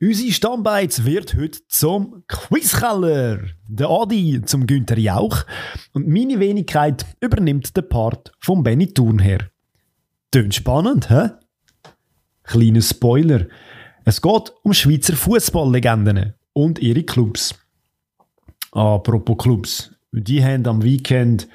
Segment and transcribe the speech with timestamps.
[0.00, 3.40] Unsere Stammbeiz wird heute zum Quizkeller.
[3.68, 5.44] Der Adi zum Günther Jauch.
[5.92, 9.50] Und meine Wenigkeit übernimmt den Part von Benny Thurnherr.
[10.30, 11.30] Tönt spannend, hä?
[12.42, 13.46] Kleiner Spoiler.
[14.04, 17.54] Es geht um Schweizer Fußballlegenden und ihre Clubs.
[18.72, 19.90] Apropos Clubs.
[20.12, 21.48] Die haben am Weekend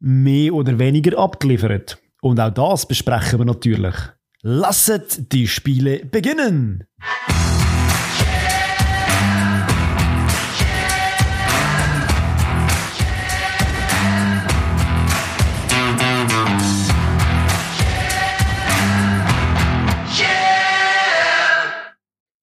[0.00, 1.98] mehr oder weniger abgeliefert.
[2.20, 3.94] Und auch das besprechen wir natürlich.
[4.42, 6.84] Lasset die Spiele beginnen!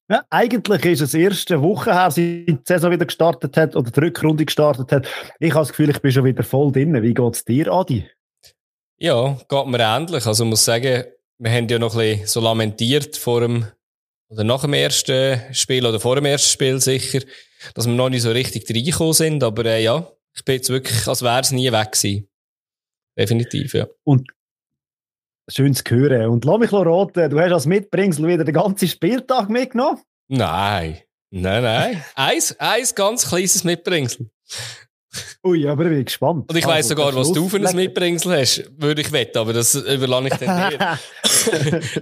[0.09, 3.99] Ja, eigentlich ist es erste Woche her, seit die Saison wieder gestartet hat oder die
[3.99, 5.07] Rückrunde gestartet hat.
[5.39, 6.99] Ich habe das Gefühl, ich bin schon wieder voll drin.
[7.03, 8.09] Wie geht es dir, Adi?
[8.97, 10.25] Ja, geht mir ähnlich.
[10.25, 11.03] Also ich muss sagen,
[11.37, 13.67] wir haben ja noch ein bisschen so lamentiert vor dem,
[14.29, 17.19] oder nach dem ersten Spiel oder vor dem ersten Spiel sicher,
[17.75, 19.43] dass wir noch nicht so richtig reingekommen sind.
[19.43, 22.27] Aber äh, ja, ich bin jetzt wirklich, als wäre es nie weg gewesen.
[23.15, 23.85] Definitiv, ja.
[24.03, 24.27] Und
[25.49, 26.27] Schön zu hören.
[26.29, 29.99] Und lass mich raten, du hast als Mitbringsel wieder den ganzen Spieltag mitgenommen?
[30.27, 30.99] Nein.
[31.31, 32.03] Nein, nein.
[32.15, 34.29] eins, eins ganz kleines Mitbringsel.
[35.43, 36.49] Ui, aber ich bin gespannt.
[36.49, 39.53] Und ich weiss also, sogar, was du für ein Mitbringsel hast, würde ich wetten, aber
[39.53, 40.77] das überlasse ich dann dir.
[40.77, 40.99] da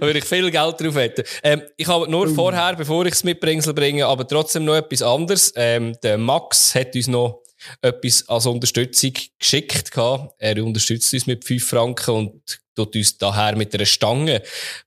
[0.00, 1.24] würde ich viel Geld drauf wetten.
[1.42, 2.34] Ähm, ich habe nur uh.
[2.34, 5.52] vorher, bevor ich das Mitbringsel bringe, aber trotzdem noch etwas anderes.
[5.56, 7.42] Ähm, der Max hat uns noch
[7.80, 9.90] etwas als Unterstützung geschickt.
[10.38, 14.42] Er unterstützt uns mit 5 Franken und tut uns daher mit einer Stange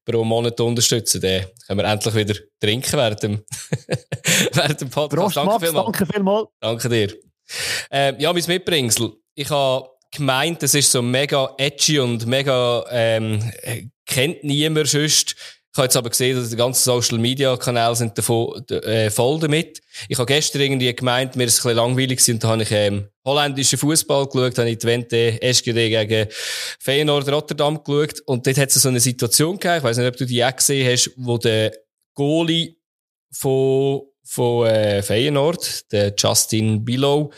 [0.06, 1.22] pro Monat unterstützen.
[1.22, 3.44] Dann können wir endlich wieder trinken während dem,
[4.54, 5.22] während dem Podcast.
[5.22, 5.86] Prost, danke Max, vielmals.
[5.86, 6.50] danke vielmals.
[6.60, 7.16] Danke dir.
[7.92, 9.12] Ähm, ja, mein Mitbringsel.
[9.36, 13.52] Ich habe gemeint, es ist so mega edgy und mega, ähm,
[14.06, 15.36] kennt niemand sonst.
[15.74, 19.40] Ich habe jetzt aber gesehen, dass die ganzen Social Media Kanäle sind davon, äh, voll
[19.40, 19.82] damit.
[20.10, 22.72] Ich habe gestern irgendwie gemeint, mir ist es ein bisschen langweilig und da habe ich,
[22.72, 26.28] ähm, holländischen Fußball geschaut, habe ich Twente SGD gegen
[26.80, 30.18] Feyenoord Rotterdam geschaut und dort hat es so eine Situation gegeben, ich weiß nicht, ob
[30.18, 31.72] du die auch gesehen hast, wo der
[32.16, 32.76] Goalie
[33.32, 37.32] von von äh, Feyenoord, der Justin Billow,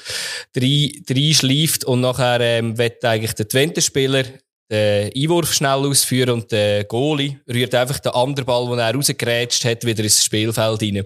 [0.54, 4.26] drei, drei schleift und nachher ähm, wird eigentlich der Twente-Spieler
[4.74, 9.66] den Einwurf schnell ausführen und der Goalie rührt einfach den anderen Ball, den er rausgerätscht
[9.66, 11.06] hat, wieder ins Spielfeld rein.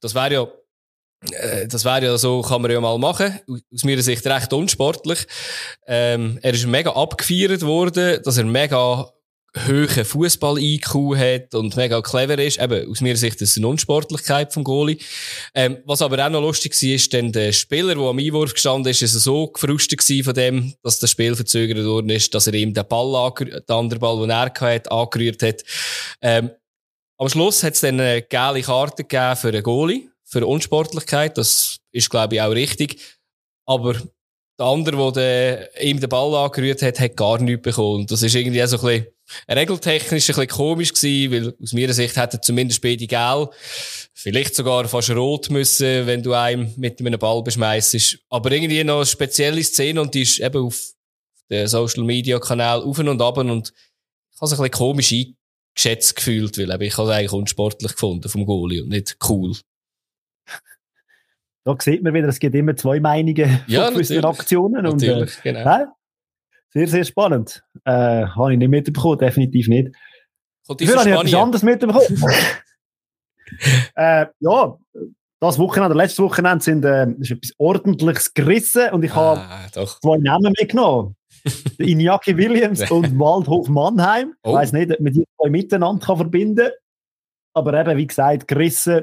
[0.00, 0.48] Das wäre ja
[1.32, 3.40] äh, das wäre ja so, kann man ja mal machen.
[3.72, 5.26] Aus meiner Sicht recht unsportlich.
[5.86, 9.10] Ähm, er ist mega abgefeiert worden, dass er mega
[9.56, 12.60] hohen Fußball-IQ hat und mega clever ist.
[12.60, 14.98] Eben, aus meiner Sicht ist es eine Unsportlichkeit vom Goalie.
[15.54, 18.90] Ähm, was aber auch noch lustig war, ist dann der Spieler, der am Einwurf gestanden
[18.90, 22.74] ist, ist so gefrustet von dem, dass das Spiel verzögert worden ist, dass er ihm
[22.74, 25.62] den Ball, den anderen Ball, den er hatte, angerührt hat.
[26.20, 26.50] Ähm,
[27.16, 31.38] am Schluss hat es dann eine geile Karte gegeben für einen Goalie, für Unsportlichkeit.
[31.38, 33.00] Das ist, glaube ich, auch richtig.
[33.66, 33.94] Aber
[34.58, 38.06] der andere, der ihm den Ball angerührt hat, hat gar nichts bekommen.
[38.06, 39.13] Das ist irgendwie so ein bisschen,
[39.48, 43.48] regeltechnisch ein bisschen komisch gewesen, weil aus meiner Sicht hätte zumindest beide Gel
[44.12, 48.18] vielleicht sogar fast rot müssen, wenn du einem mit einem Ball beschmeißt.
[48.30, 50.80] Aber irgendwie noch eine spezielle Szene und die ist eben auf
[51.50, 53.72] den Social Media Kanal auf und ab und
[54.34, 58.28] ich habe es ein bisschen komisch eingeschätzt gefühlt, weil ich habe es eigentlich unsportlich gefunden
[58.28, 59.54] vom Goalie und nicht cool.
[61.64, 64.82] Da sieht man wieder, es gibt immer zwei Meinungen ja, von gewissen Aktionen.
[64.82, 65.86] Natürlich, und, äh, genau.
[66.68, 67.63] Sehr, sehr spannend.
[67.84, 69.94] Äh, habe ich nicht mitbekommen, definitiv nicht.
[70.66, 72.06] Dafür habe ich etwas anderes mitbekommen.
[73.96, 74.78] äh, ja,
[75.40, 80.16] das Wochenende, letzte Wochenende sind, äh, ist etwas Ordentliches gerissen und ich ah, habe zwei
[80.18, 81.16] Namen mitgenommen.
[81.78, 84.34] Iñaki Williams und Waldhof Mannheim.
[84.42, 84.50] Oh.
[84.50, 86.72] Ich weiß nicht, ob man die zwei miteinander kann verbinden kann.
[87.52, 89.02] Aber eben, wie gesagt, gerissen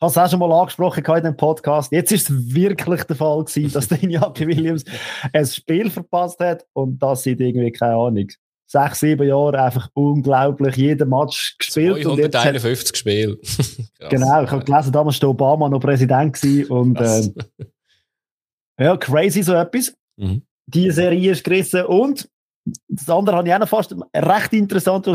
[0.00, 1.92] habe es auch schon mal angesprochen in dem Podcast.
[1.92, 4.84] Jetzt ist es wirklich der Fall gewesen, dass der Iñaki Williams
[5.32, 8.28] ein Spiel verpasst hat und das seit irgendwie, keine Ahnung,
[8.66, 12.02] sechs, sieben Jahre einfach unglaublich jeden Match gespielt.
[12.02, 13.38] 251 Spiele.
[14.08, 17.28] genau, ich habe gelesen, damals war Obama noch Präsident und äh,
[18.78, 19.92] ja, crazy so etwas.
[20.16, 20.42] Mhm.
[20.66, 22.28] Die Serie ist gerissen und
[22.88, 25.06] das andere habe ich auch noch fast recht interessant.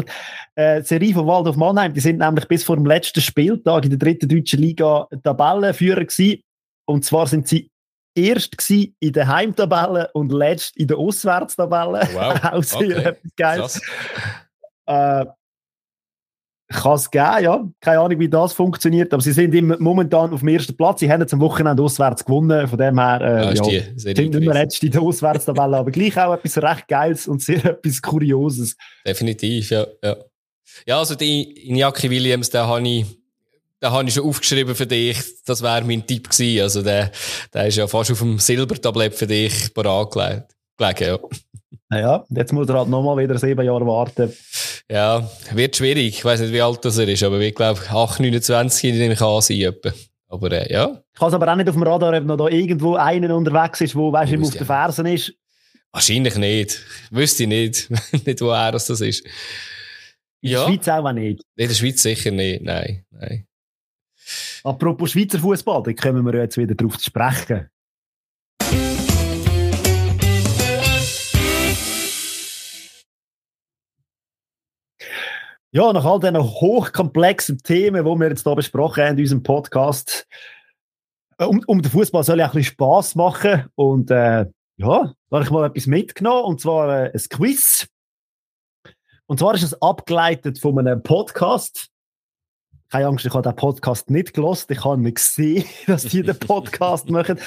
[0.56, 3.92] Äh, die Serie von Waldorf Mannheim, die sind nämlich bis vor dem letzten Spieltag in
[3.92, 6.42] der dritten deutschen Liga Tabellenführer gewesen.
[6.88, 7.69] Und zwar sind sie
[8.16, 12.07] erst in der Heimtabelle und letzt in der Auswärtstabelle.
[12.13, 12.44] Wow.
[12.54, 13.10] Auch sehr okay.
[13.10, 13.81] etwas Geiles.
[14.88, 15.25] Äh,
[16.70, 17.68] kann es geben, ja.
[17.80, 21.00] Keine Ahnung, wie das funktioniert, aber sie sind im, momentan auf dem ersten Platz.
[21.00, 24.40] Sie haben jetzt am Wochenende auswärts gewonnen, von dem her äh, ja, ja, sind nicht
[24.40, 28.76] mehr in der Auswärtstabelle, aber gleich auch etwas recht Geiles und sehr etwas Kurioses.
[29.06, 29.86] Definitiv, ja.
[30.04, 30.16] Ja,
[30.88, 33.06] ja also die Iñaki Williams, den habe ich
[33.84, 35.18] habe ich schon aufgeschrieben für dich.
[35.46, 36.64] Das wäre mein Tipp gewesen.
[36.64, 37.12] Also der,
[37.54, 40.12] der ist ja fast auf dem Silbertablett für dich parat
[40.78, 41.04] gelegen.
[41.04, 41.20] Ja.
[41.92, 44.34] Ja, jetzt muss er halt nochmal wieder sieben Jahre warten.
[44.90, 46.18] Ja, wird schwierig.
[46.18, 49.22] Ich weiß nicht, wie alt das er ist, aber ich glaube, 8, 29 nehme ich
[49.22, 49.74] an sein.
[50.28, 51.02] Aber äh, ja.
[51.14, 53.82] Ich kann es aber auch nicht auf dem Radar, ob noch da irgendwo einer unterwegs
[53.82, 55.34] ist, wo weißt, ihm auf den Fersen ist.
[55.92, 56.82] Wahrscheinlich nicht.
[57.12, 57.90] Wüsste ich nicht.
[58.26, 59.26] nicht, wo er das ist.
[60.42, 60.66] In ja.
[60.66, 61.42] der Schweiz auch nicht.
[61.56, 63.06] In der Schweiz sicher nicht, nein.
[63.12, 63.48] nein.
[64.64, 67.70] Apropos Schweizer Fußball, da kommen wir jetzt wieder drauf zu sprechen.
[75.75, 80.25] Ja, nach all diesen hochkomplexen Themen, die wir jetzt hier besprochen haben in unserem Podcast,
[81.38, 83.66] äh, um, um den Fußball soll ja ein bisschen Spass machen.
[83.75, 84.45] Und äh,
[84.77, 87.89] ja, da habe ich mal etwas mitgenommen, und zwar äh, ein Quiz.
[89.25, 91.89] Und zwar ist es abgeleitet von einem Podcast.
[92.89, 94.72] Keine Angst, ich habe den Podcast nicht gelost.
[94.72, 97.38] Ich habe nicht gesehen, dass die den Podcast machen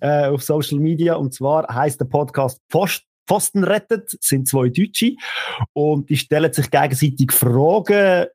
[0.00, 1.16] äh, auf Social Media.
[1.16, 5.14] Und zwar heißt der Podcast Post Pfosten rettet, sind zwei Deutsche.
[5.72, 8.26] Und die stellen sich gegenseitig Fragen,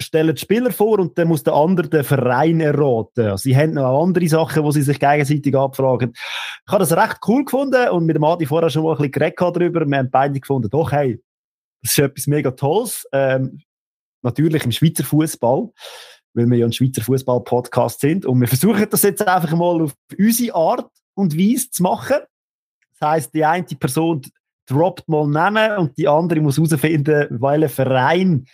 [0.00, 3.36] stellen die Spieler vor und dann muss der andere den Verein erraten.
[3.36, 6.12] Sie haben noch andere Sachen, wo sie sich gegenseitig abfragen.
[6.14, 9.12] Ich habe das recht cool gefunden und mit dem Adi vorher schon mal ein bisschen
[9.12, 9.84] geredet darüber.
[9.86, 11.20] Wir haben beide gefunden, doch, hey,
[11.82, 13.06] das ist etwas mega Tolles.
[13.12, 13.60] Ähm,
[14.22, 15.70] natürlich im Schweizer Fußball,
[16.34, 18.26] weil wir ja ein Schweizer Fußball-Podcast sind.
[18.26, 22.16] Und wir versuchen das jetzt einfach mal auf unsere Art und Weise zu machen.
[22.98, 24.22] Das heisst, die eine Person
[24.66, 28.46] droppt mal Namen und die andere muss herausfinden, welcher Verein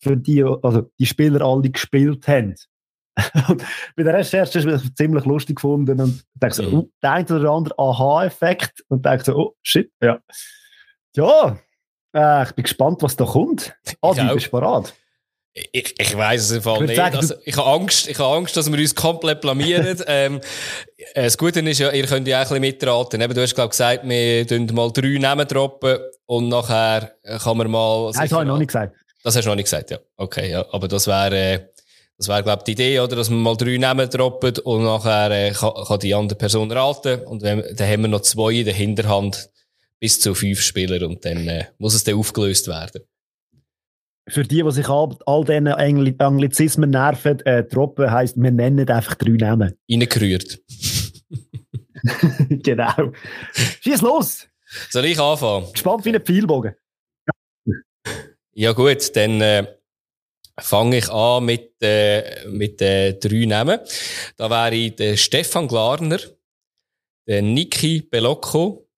[0.00, 2.56] für die, also die Spieler alle gespielt haben.
[3.48, 3.62] und
[3.96, 7.50] bei der Recherche ist es ziemlich lustig gefunden und denke so, oh, der eine oder
[7.50, 10.18] andere Aha-Effekt und denke so, oh, shit, ja.
[11.14, 11.58] Ja,
[12.14, 13.76] äh, ich bin gespannt, was da kommt.
[14.00, 14.94] Adi, bist du bereit?
[15.54, 16.96] Ich, ich weiß es im Fall ich nicht.
[16.96, 19.98] Sagen, also, ich habe Angst, ich habe Angst, dass wir uns komplett blamieren.
[20.06, 20.40] ähm,
[21.14, 23.20] äh, das Gute ist ja, ihr könnt ja auch ein bisschen mitraten.
[23.20, 27.12] Eben, du hast, glaube gesagt, wir tun mal drei Namen droppen und nachher
[27.42, 28.12] kann man mal...
[28.12, 28.96] Nein, das habe ich noch nicht gesagt.
[29.22, 29.98] Das hast du noch nicht gesagt, ja.
[30.16, 30.64] Okay, ja.
[30.72, 31.60] Aber das wäre, äh,
[32.16, 33.16] das wäre, glaube die Idee, oder?
[33.16, 37.20] Dass wir mal drei Namen droppen und nachher äh, kann, kann die andere Person raten.
[37.26, 39.50] Und wenn, dann haben wir noch zwei in der Hinterhand
[40.00, 43.02] bis zu fünf Spieler und dann äh, muss es dann aufgelöst werden
[44.28, 48.88] für die, die sich all, all diesen Angli Anglizismen nerven, äh, droppen, heisst, wir nennen
[48.88, 49.74] einfach drei Namen.
[49.90, 50.60] Reingerührt.
[52.48, 53.12] genau.
[53.80, 54.48] Schieß los!
[54.90, 55.70] Soll ich anfangen?
[55.72, 56.74] Gespannt wie ein Pfeilbogen.
[58.54, 59.66] Ja, gut, dann äh,
[60.58, 63.80] fange ich an mit, äh, mit äh, drei Namen.
[64.36, 66.18] Da wäre der Stefan Glarner,
[67.26, 68.88] der Niki Belocco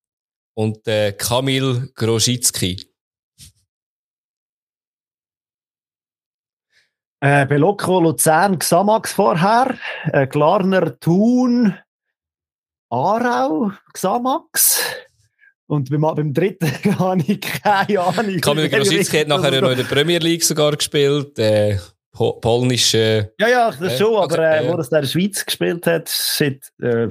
[0.55, 2.94] und der Kamil Groschitzki.
[7.25, 9.75] Äh, Belocco, Luzern, Xamax vorher,
[10.13, 11.75] äh, Glarner, Thun,
[12.91, 14.83] Aarau, Xamax.
[15.67, 16.69] Und beim, beim dritten
[16.99, 18.41] habe ich keine Ahnung.
[18.43, 21.39] Kamil Grosicki hat nachher noch in der Premier League sogar gespielt.
[21.39, 21.79] Äh,
[22.13, 23.33] polnische.
[23.41, 27.09] Ja, ja, das schon, aber äh, wo das in der Schweiz gespielt hat, shit, äh,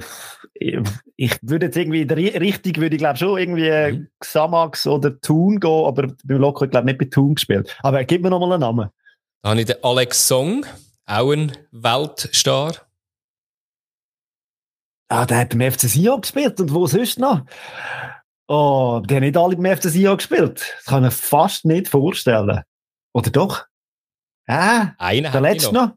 [1.16, 4.08] ich würde jetzt irgendwie, richtig würde ich glaube schon irgendwie mhm.
[4.20, 7.76] Xamax oder Thun gehen, aber beim Loco, ich glaube nicht bei Thun gespielt.
[7.82, 8.90] Aber gib mir noch mal einen Namen.
[9.44, 10.64] Da habe ich den Alex Song,
[11.04, 12.88] auch ein Weltstar.
[15.08, 16.58] Ah, der hat beim FC Sion gespielt.
[16.60, 17.44] Und wo sonst noch?
[18.48, 20.60] Oh, die haben nicht alle beim FC Sion gespielt.
[20.76, 22.62] Das kann ich mir fast nicht vorstellen.
[23.12, 23.66] Oder doch?
[24.46, 25.88] Ah, Einer der letzte noch.
[25.88, 25.96] noch.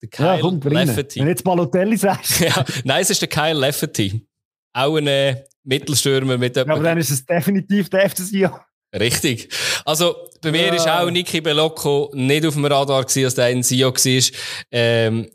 [0.00, 1.20] Der Kyle ja, Lefferty.
[1.20, 2.40] Wenn jetzt Balotelli sagst.
[2.40, 4.26] ja, nein, es ist der Kyle Lefferty.
[4.72, 8.58] Auch ein äh, Mittelstürmer mit ja, Aber dann ist es definitiv der FC Sion.
[8.94, 9.50] Richtig.
[9.84, 10.74] Also, bei mir ja.
[10.74, 14.38] ist auch Niki Belocco nicht auf dem Radar gewesen, als der in Sio war.
[14.70, 15.30] Ähm,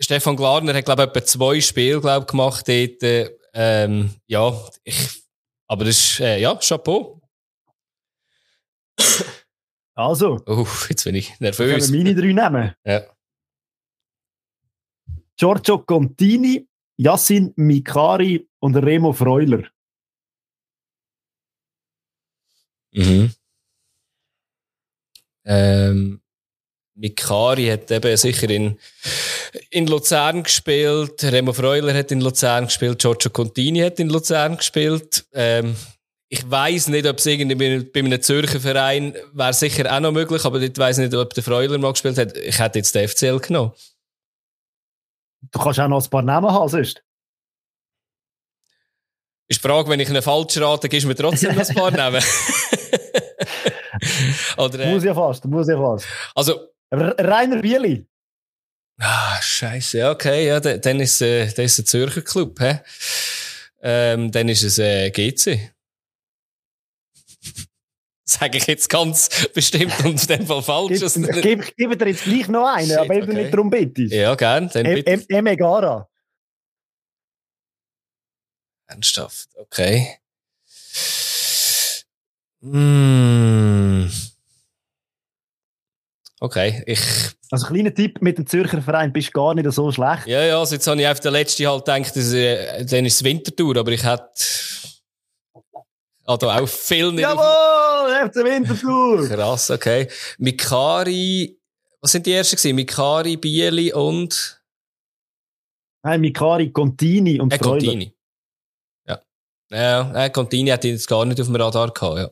[0.00, 3.32] Stefan Glarner hat, glaube ich, etwa zwei Spiele, glaub, gemacht dort.
[3.54, 4.52] Ähm, ja,
[4.84, 5.22] ich,
[5.68, 7.20] aber das ist, äh, ja, Chapeau.
[9.94, 10.42] Also.
[10.46, 11.86] Uff, jetzt bin ich nervös.
[11.86, 12.74] Können meine drei nehmen?
[12.84, 13.02] Ja.
[15.36, 19.68] Giorgio Contini, Yassin Mikari und Remo Freuler.
[22.92, 23.32] Mhm.
[25.46, 26.20] Ähm,
[26.96, 28.78] Mikari hat eben sicher in,
[29.70, 35.26] in Luzern gespielt, Remo Freuler hat in Luzern gespielt, Giorgio Contini hat in Luzern gespielt.
[35.32, 35.76] Ähm,
[36.28, 40.44] ich weiß nicht, ob es irgendwie bei einem Zürcher Verein wäre sicher auch noch möglich,
[40.44, 42.36] aber ich weiß nicht, ob der Freuler mal gespielt hat.
[42.36, 43.72] Ich hätte jetzt den FCL genommen.
[45.52, 47.02] Du kannst auch noch ein paar Namen haben, sonst.
[49.48, 51.90] Ist die Frage, wenn ich einen falsch rate, gibst du mir trotzdem noch ein paar
[51.96, 52.22] Namen?
[54.56, 56.06] Oder, äh, muss ja fast, muss ja fast.
[56.34, 58.06] Also, Rainer Bieli.
[58.98, 60.08] Ah, scheiße.
[60.10, 62.80] Okay, ja, dann ist, äh, das ist ein Zürcher Club, hä?
[63.82, 65.72] Ähm, dann ist es äh, GC.
[68.24, 71.02] Sage ich jetzt ganz bestimmt und in dem Fall falsch.
[71.02, 73.32] Ich gebe, gebe dir jetzt gleich noch einen, Shit, aber wenn okay.
[73.32, 74.12] du nicht darum bittest.
[74.12, 74.68] Ja, gern.
[74.70, 75.24] Dann bitte.
[75.28, 76.08] Emegara.
[78.88, 80.18] Ernsthaft, okay.
[82.60, 84.06] Mm.
[86.40, 87.00] Okay, ich.
[87.50, 90.26] Also, kleiner Tipp mit dem Zürcher Verein, bist gar nicht so schlecht.
[90.26, 93.14] Ja, ja, also jetzt habe ich auf der letzten halt gedacht, dass, äh, dann ist
[93.14, 94.32] es Wintertour, aber ich hätte.
[96.24, 97.22] Also auch viel nicht.
[97.22, 99.28] Jawohl, FC Wintertour!
[99.28, 100.08] Krass, okay.
[100.38, 101.56] Mikari,
[102.00, 102.74] was sind die ersten gewesen?
[102.74, 104.60] Mikari, Bieli und?
[106.02, 108.12] Nein, Mikari, Contini und äh, Contini.
[109.06, 109.20] Ja.
[109.70, 112.30] Ja, äh, Contini hat ihn jetzt gar nicht auf dem Radar gehabt, ja.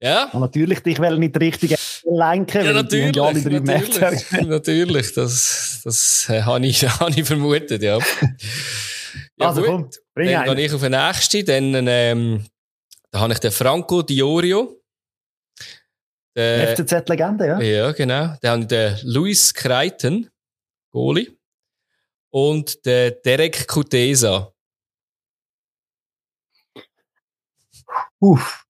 [0.00, 0.30] Ja.
[0.32, 6.42] Und natürlich, dich will nicht richtig lenken, ja, natürlich, ja natürlich, natürlich, das, das äh,
[6.42, 7.98] habe ich, hab ich vermutet, ja.
[7.98, 9.70] ja also gut.
[9.70, 12.44] komm, bring Dann gehe ich auf den nächsten, dann, ähm,
[13.10, 14.80] da habe ich den Franco Diorio.
[16.36, 17.60] FCZ-Legende, ja.
[17.60, 18.34] Ja, genau.
[18.40, 20.28] Dann habe ich den Luis Kreiten,
[20.90, 21.30] Goli.
[22.30, 24.52] Und den Derek Kutesa.
[28.18, 28.64] Uff.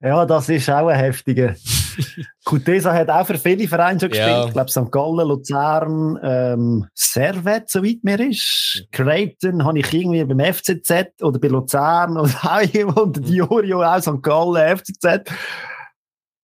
[0.00, 1.56] Ja, das ist auch ein heftiger.
[2.44, 4.30] Kutesa hat auch für viele Vereine schon gespielt.
[4.30, 4.46] Ja.
[4.46, 4.90] Ich glaube, St.
[4.90, 8.86] Gallen, Luzern, ähm, Servet, soweit mir ist.
[8.92, 13.02] Creighton habe ich irgendwie beim FCZ oder bei Luzern oder auch irgendwo.
[13.02, 14.22] Und Diorio auch St.
[14.22, 15.30] Gallen, FCZ.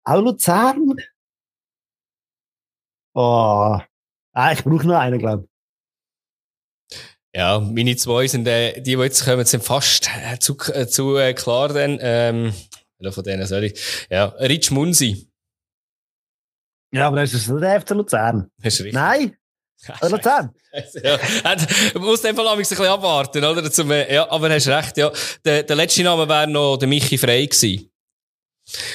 [0.04, 0.95] Auch Luzern?
[3.14, 3.78] Oh.
[4.33, 5.50] Ah, ich brauche noch einen, glaube ich.
[7.35, 11.16] Ja, meine zwei sind, äh, die, die jetzt kommen, sind fast äh, zu, äh, zu
[11.16, 11.99] äh, klar dann.
[12.00, 12.52] Ähm,
[13.09, 14.07] von denen ich.
[14.11, 15.29] Ja, Rich Munsi.
[16.92, 18.50] Ja, aber das ist nicht der FC Luzern.
[18.59, 18.94] Das ist richtig.
[18.94, 19.37] Nein?
[19.87, 20.50] Ja, Luzern?
[21.02, 21.18] ja.
[21.94, 23.70] Du musst einfach ein bisschen abwarten, oder?
[23.70, 25.11] Zum, ja, aber hast recht, ja.
[25.44, 27.90] Der, der letzte Name wäre noch der Michi Frey gewesen.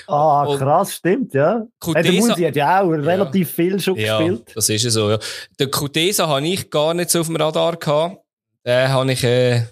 [0.08, 1.66] Ah, krass, stimmt, ja.
[1.80, 3.56] Kutesa, der Munsi hat ja auch relativ ja.
[3.56, 4.52] viel schon ja, gespielt.
[4.56, 5.20] das ist so, ja.
[5.60, 8.18] Den Kutesa habe ich gar nicht so auf dem Radar gehabt.
[8.66, 9.64] Den habe ich, äh,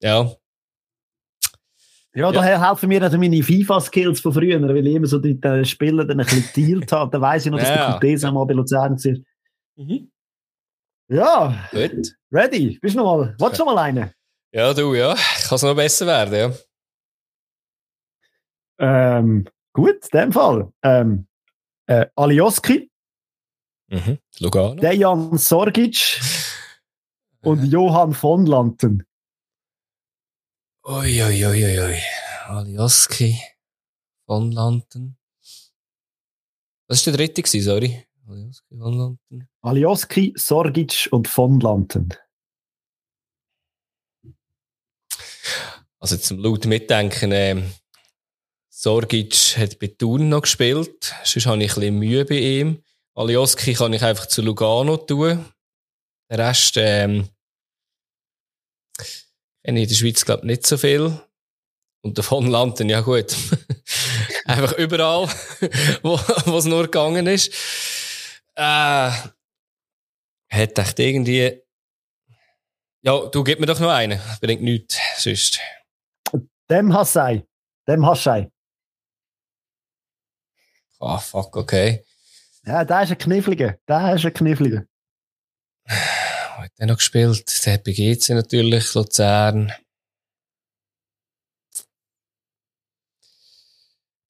[0.00, 0.30] ja,
[2.12, 2.68] ja, daher ja.
[2.68, 6.20] helfen mir also meine FIFA-Skills von früher, weil ich immer so die äh, Spieler dann
[6.20, 7.10] ein bisschen gedealt habe.
[7.10, 7.76] Dann weiss ich noch, dass ja.
[7.76, 9.16] der Cortese mal bei Luzern war.
[9.76, 10.10] Mhm.
[11.08, 12.16] Ja, Gut.
[12.32, 12.78] ready.
[12.80, 14.12] Bist du noch mal, willst du noch mal einen?
[14.52, 15.14] Ja, du, ja.
[15.14, 16.34] Kann es noch besser werden,
[18.78, 19.18] ja.
[19.18, 20.72] Ähm, gut, in dem Fall.
[20.82, 21.26] Ähm,
[21.86, 22.90] äh, Alioski.
[23.88, 24.18] Mhm.
[24.38, 24.74] Lugano.
[24.74, 26.20] Dejan Sorgic.
[27.42, 29.04] und Johann von Lanten.
[30.82, 31.98] Oi, oi, oi, oi, oi.
[32.48, 33.38] Alioski,
[34.24, 35.18] von Lanten.
[36.88, 37.42] Was war der dritte?
[37.42, 38.06] Gewesen, sorry.
[38.26, 39.48] Alioski, von Lanten.
[39.60, 42.08] Alioski, Sorgic und von Lanten.
[45.98, 47.62] Also zum laut mitdenken, äh,
[48.70, 51.14] Sorgic hat bei Thun noch gespielt.
[51.24, 52.82] Sonst habe ich ein bisschen Mühe bei ihm.
[53.14, 55.44] Alioski kann ich einfach zu Lugano tun.
[56.30, 57.28] Der Rest, ähm,
[59.62, 61.20] in der Schweiz, glaube ich, nicht so viel.
[62.02, 63.36] Und davon landen, ja gut.
[64.46, 65.28] Einfach überall,
[66.02, 67.52] wo, es nur gegangen ist.
[68.54, 69.10] Äh,
[70.50, 71.62] hat echt irgendwie,
[73.02, 74.20] ja, du gib mir doch noch einen.
[74.40, 75.60] Bringt nichts, sonst.
[76.70, 77.46] Dem Hassai.
[77.86, 78.50] Dem Hassai.
[80.98, 82.04] Ah, oh, fuck, okay.
[82.64, 83.78] Ja, da ist ein Kniffliger.
[83.86, 84.84] Da ist ein Kniffliger
[86.60, 87.66] hat er noch gespielt?
[87.66, 89.72] Der hat bei GC natürlich, Luzern.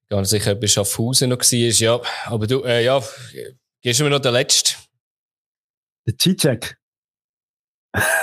[0.08, 1.44] Gar nicht sicher, ob er Schaffhausen noch war.
[1.52, 3.02] Ja, aber du, äh, ja,
[3.80, 4.76] gehst du mir noch den letzten?
[6.06, 6.76] Der Cicek.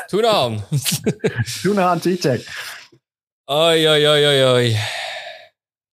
[0.09, 0.63] Tunahan.
[1.61, 2.45] Tunahan Cicek.
[3.47, 4.77] Oi, oi, oi, oi, oi.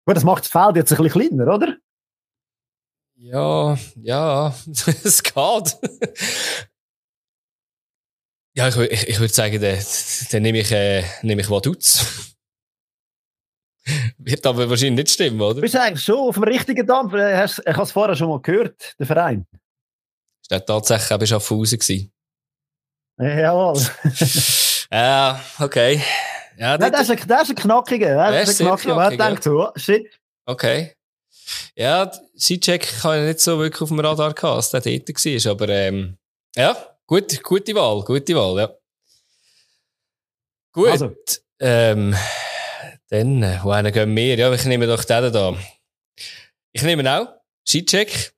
[0.07, 1.77] Gut, das macht das Feld jetzt ein bisschen kleiner, oder?
[3.17, 4.55] Ja, ja,
[5.05, 5.77] es geht.
[8.55, 9.79] Ja, ich, ich, ich würde sagen, dann,
[10.33, 12.35] dann nehme ich, äh, nehme ich Vaduz.
[14.19, 15.61] Wird aber wahrscheinlich nicht stimmen, oder?
[15.61, 17.15] Bist du eigentlich schon auf dem richtigen Dampf?
[17.15, 19.47] Äh, ich habe es vorher schon mal gehört, der Verein.
[20.43, 22.13] Ist der tatsächlich eben Schaffhausen gewesen?
[23.19, 23.81] Jawohl.
[24.91, 26.03] ja, okay.
[26.57, 28.15] Ja, Nein, das, ist ein, das ist ein knackiger.
[28.15, 28.95] Das, ist ein knackiger.
[28.95, 30.07] Man denkt so, shit.
[30.47, 30.95] Okay.
[31.75, 35.53] Ja, C-Check kann ich nicht so wirklich auf dem Radar gehabt, als der dort war,
[35.53, 36.17] aber ähm,
[36.57, 36.77] ja,
[37.11, 38.73] Gut, gute Wahl, gute Wahl, ja.
[40.73, 40.91] Gut.
[40.91, 41.17] Also.
[41.59, 42.15] Ähm,
[43.09, 44.37] dann, wo einen gehen wir?
[44.37, 45.59] Ja, ich nehme doch den da.
[46.71, 47.27] Ich nehme auch.
[47.67, 48.33] Sheetcheck.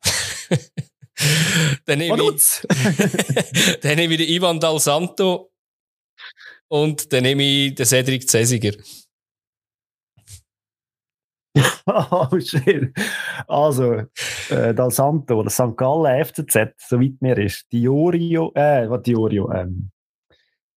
[1.84, 2.62] dann nehme ich,
[3.82, 5.52] dann nehme ich den Ivan Dal Santo
[6.68, 8.72] und dann nehme ich den Cedric Cesiger.
[11.84, 12.94] oh, schön.
[13.46, 14.04] Also,
[14.50, 15.76] äh, Dal Santo oder St.
[15.76, 17.70] Gallen FCZ, soweit mir ist.
[17.72, 19.90] Diorio, äh, was Diorio, ähm.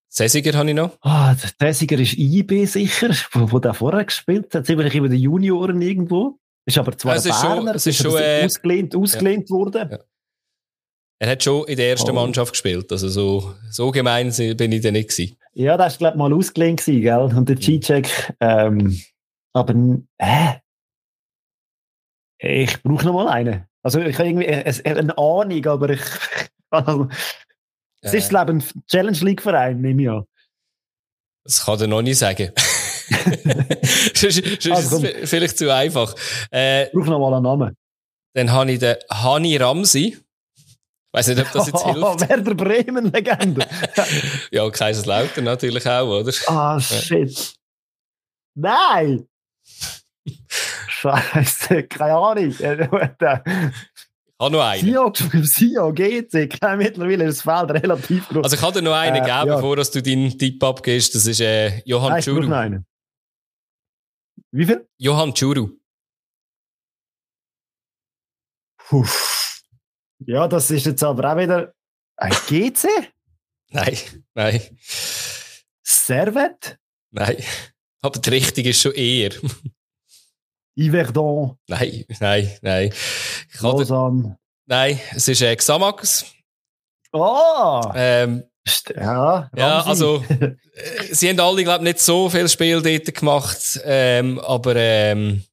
[0.08, 0.96] Cesiger habe ich noch.
[1.02, 4.66] Ah, der Cesiger ist IB sicher, wo, wo der vorher gespielt hat.
[4.66, 6.38] Ziemlich über die Junioren irgendwo.
[6.64, 9.56] Ist aber zwar ist Berner, schon, es ist schon äh, ausgelehnt, ausgelehnt ja.
[9.56, 9.88] worden.
[9.90, 9.98] Ja.
[11.18, 12.14] Er hat schon in der ersten oh.
[12.14, 15.36] Mannschaft gespielt, also so, so gemein bin ich da nicht gewesen.
[15.54, 17.36] Ja, das war, glaube ich, mal ausgelehnt gewesen, gell?
[17.36, 19.00] Und der G-Check, ähm,
[19.54, 19.74] aber,
[20.18, 20.60] hä?
[22.38, 23.66] Ich brauche noch mal einen.
[23.82, 26.02] Also, ich habe irgendwie eine Ahnung, aber ich,
[26.70, 27.08] also,
[28.02, 30.24] es ist, glaube ich, ein Challenge League Verein, nehme ich an.
[31.44, 32.50] Das kann er noch nicht sagen.
[34.14, 36.14] sonst, sonst also, ist es vielleicht zu einfach.
[36.52, 37.76] Äh, ich brauche noch mal einen Namen.
[38.34, 40.18] Dann habe ich den Hani Ramsi
[41.16, 42.02] weiß nicht, ob das jetzt hilft.
[42.02, 43.66] Oh, Werder Bremen-Legende.
[44.50, 46.32] ja, Kaiserslautern natürlich auch, oder?
[46.46, 47.54] Ah, oh, shit.
[48.54, 49.26] Nein!
[51.06, 52.48] Scheiße, keine Ahnung.
[52.48, 55.44] Ich habe noch einen.
[55.44, 58.44] Sio, GC, mittlerweile ist das Feld relativ groß.
[58.44, 59.56] Also ich kann dir noch einen äh, geben, ja.
[59.56, 61.14] bevor du deinen Tipp abgibst.
[61.14, 62.52] Das ist äh, Johann Nein, Churu.
[62.52, 62.86] Einen.
[64.52, 64.86] Wie viel?
[64.98, 65.70] Johann Churu.
[68.78, 69.06] Puh.
[70.18, 71.74] Ja, das ist jetzt aber auch wieder
[72.16, 72.88] ein GC?
[73.70, 73.98] Nein,
[74.34, 74.60] nein.
[75.82, 76.78] Servet?
[77.10, 77.36] Nein.
[78.00, 79.32] Aber die Richtung ist schon eher.
[80.76, 81.56] Yverdon?
[81.68, 82.92] Nein, nein, nein.
[83.52, 84.38] Ich Lausanne?
[84.66, 86.26] Nein, es ist äh, Xamax.
[87.12, 87.82] Oh!
[87.94, 88.44] Ähm,
[88.94, 90.54] ja, ja, also, äh,
[91.10, 95.44] sie haben alle, glaube ich, nicht so viel Spiel dort gemacht, ähm, aber ähm,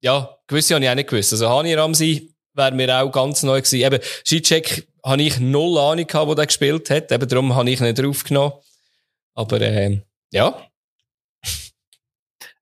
[0.00, 1.32] ja, gewisse habe ich auch nicht gewusst.
[1.32, 3.80] Also Hani Ramsi wäre mir auch ganz neu gewesen.
[3.80, 7.12] Eben, Schitschek habe ich null Ahnung gehabt, wo der gespielt hat.
[7.12, 8.52] Eben darum habe ich nicht draufgenommen.
[9.34, 10.66] Aber, ähm, ja.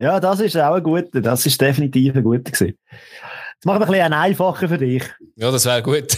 [0.00, 1.20] Ja, das ist auch ein guter.
[1.20, 2.78] Das ist definitiv ein guter gewesen.
[2.88, 5.04] Jetzt machen wir ein bisschen einen einfacher für dich.
[5.37, 6.16] Ja, das wäre gut.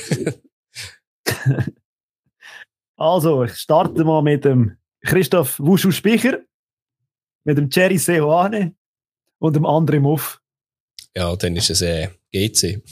[2.96, 6.40] also, ich starte mal mit dem Christoph Wuschu-Spicher,
[7.44, 8.74] mit dem Jerry Sehoane
[9.38, 10.40] und dem André Muff.
[11.16, 12.82] Ja, dann ist es äh, GC.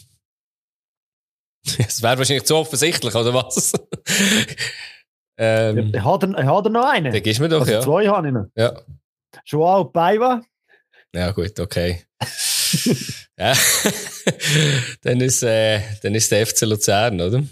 [1.78, 3.72] Es wäre wahrscheinlich zu offensichtlich, oder was?
[5.36, 7.12] ähm, ja, hat, er, hat er noch einen?
[7.12, 7.80] Den gibst du mir doch, also ja.
[7.82, 8.46] Zwei habe ich noch.
[8.54, 8.80] Ja.
[9.44, 10.42] Joao Paiva.
[11.14, 12.04] Ja, gut, okay.
[13.38, 13.54] ja.
[15.02, 17.42] dann, ist, äh, dann ist der FC Luzern, oder?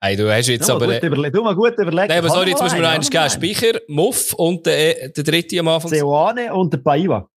[0.00, 1.00] Hey, du hast jetzt du aber.
[1.00, 2.08] Gut äh, du mal gut überlegen.
[2.08, 3.30] Nein, aber sorry, jetzt musst du mir noch eins geben.
[3.30, 5.90] Speicher, Muff und der, der dritte am Anfang.
[5.90, 7.28] Seoane und der Paiva.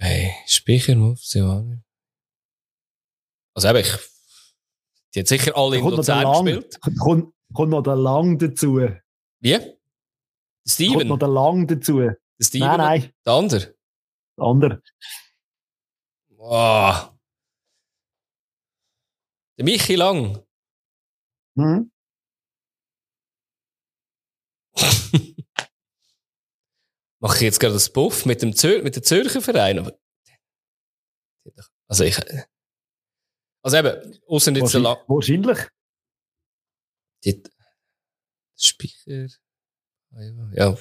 [0.00, 1.18] Okay, Speichermove,
[3.54, 3.92] Also eben, ich,
[5.14, 6.78] die hat sicher alle in Luzern gespielt.
[7.00, 8.80] Kommt, kommt noch der Lang dazu.
[9.40, 9.58] Wie?
[10.66, 10.94] Steven?
[10.94, 11.98] Kommt noch der Lang dazu.
[12.00, 12.66] Der Steven?
[12.66, 13.12] Nein, nein.
[13.24, 13.74] Der andere?
[14.36, 14.82] Der andere.
[16.28, 17.12] Wow.
[19.56, 20.42] Der Michi Lang.
[21.58, 21.90] Mhm.
[27.20, 29.78] mache ich jetzt gerade das Buff mit dem Zür mit dem Zürcher Verein.
[29.78, 29.98] Aber,
[31.88, 32.16] also ich,
[33.62, 34.98] also eben, außer nicht so lang.
[35.08, 35.58] Wahrscheinlich.
[37.24, 37.42] Die,
[38.58, 39.28] Speicher.
[40.52, 40.74] Ja.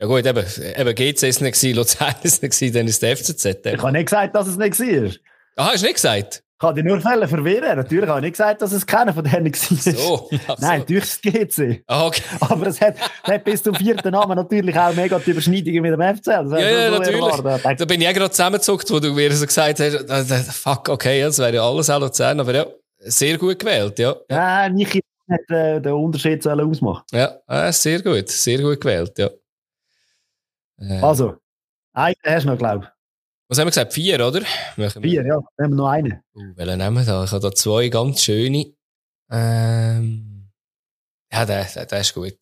[0.00, 0.44] Ja gut, eben,
[0.76, 3.44] eben GC ist nicht gewesen, Luzern ist nicht gewesen, dann ist der FCZ.
[3.44, 5.10] Ich habe nicht gesagt, dass es nicht war.
[5.56, 6.42] Ah, hast du nicht gesagt?
[6.54, 7.76] Ich kann dich nur Fälle verwirren.
[7.76, 9.92] Natürlich habe ich nicht gesagt, dass es keiner von denen war.
[9.92, 10.30] So,
[10.60, 10.86] Nein, so.
[10.86, 11.84] durchs GC.
[11.86, 12.22] Ah, okay.
[12.40, 16.00] Aber es hat, hat bis zum vierten Namen natürlich auch mega die Überschneidungen mit dem
[16.00, 16.30] FCL.
[16.30, 17.78] Ja, ja, so natürlich.
[17.78, 21.38] Da bin ich auch gerade zusammengezuckt, wo du mir so gesagt hast, fuck, okay, das
[21.38, 22.66] wäre ja alles auch Luzern, aber ja,
[22.98, 24.16] sehr gut gewählt, ja.
[24.28, 27.04] Ja, Niki hat äh, den Unterschied ausmachen.
[27.12, 29.30] Ja, äh, sehr gut, sehr gut gewählt, ja.
[30.78, 31.00] Äh.
[31.00, 31.36] Also,
[31.92, 32.90] einen hast du noch, glaube ich.
[33.48, 33.92] Was haben wir gesagt?
[33.92, 34.42] Vier, oder?
[35.00, 35.40] Vier, ja.
[35.56, 36.22] Dann haben wir noch einen.
[36.34, 37.24] Uh, welchen nehmen wir da?
[37.24, 38.74] Ich habe da zwei ganz schöne.
[39.30, 40.50] Ähm,
[41.30, 42.38] ja, der, der, der ist gut.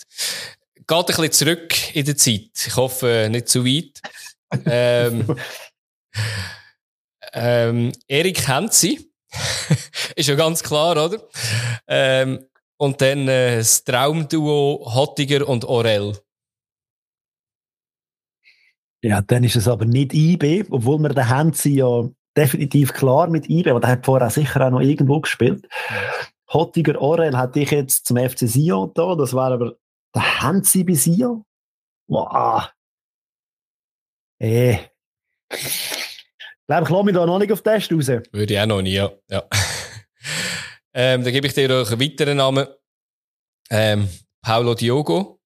[0.74, 2.50] Geht ein bisschen zurück in der Zeit.
[2.66, 4.00] Ich hoffe, nicht zu weit.
[4.66, 5.36] ähm,
[7.32, 9.12] ähm, Erik kennt sie.
[10.16, 11.18] ist ja ganz klar, oder?
[11.88, 12.46] Ähm,
[12.82, 16.18] und dann äh, das Traumduo Hottiger und Orel.
[19.04, 23.28] Ja, dann ist es aber nicht IB, obwohl wir den haben sie ja definitiv klar
[23.28, 25.68] mit IB, aber der hat vorher sicher auch noch irgendwo gespielt.
[26.52, 29.76] Hottiger Orel hatte ich jetzt zum FC Sion da, das war aber
[30.12, 31.44] der Hansi bei Sion.
[32.08, 32.68] Wow.
[34.40, 34.78] Eh.
[35.52, 38.22] Ich glaube, ich lasse mich da noch nicht auf den Test raus.
[38.32, 39.12] Würde ich auch noch nie, ja.
[40.94, 41.00] Ja.
[41.14, 42.66] ähm, dann gebe ich dir noch einen weiteren Namen.
[43.70, 44.08] Ähm,
[44.44, 45.38] Paulo Diogo.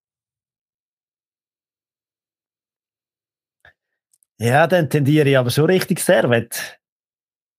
[4.39, 6.79] Ja, dann tendiere ich aber schon richtig Servet.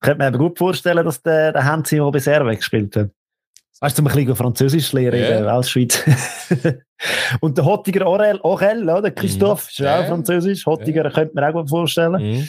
[0.06, 3.10] könnte mir aber gut vorstellen, dass der, der Hansi mal bei Servet gespielt hat.
[3.80, 5.28] Weißt du, ein bisschen Französisch lernen Ja.
[5.38, 6.04] in der Weltschweiz.
[7.40, 9.10] Und der Hottiger Orel, Orel, oder?
[9.10, 10.04] Christoph, ist ja Ja.
[10.04, 10.66] auch Französisch.
[10.66, 12.20] Hottiger könnte man auch gut vorstellen.
[12.20, 12.48] Mhm.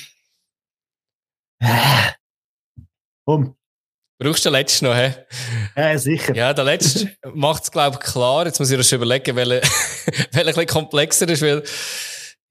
[3.28, 3.56] Um,
[4.22, 5.14] Brauchst du den letzten noch, hä?
[5.78, 6.36] ja, sicher.
[6.36, 8.46] Ja, der letzte macht es, glaube ich, klar.
[8.46, 9.62] Jetzt muss ich schon überlegen, welcher
[10.32, 11.64] welcher ein bisschen komplexer ist, weil,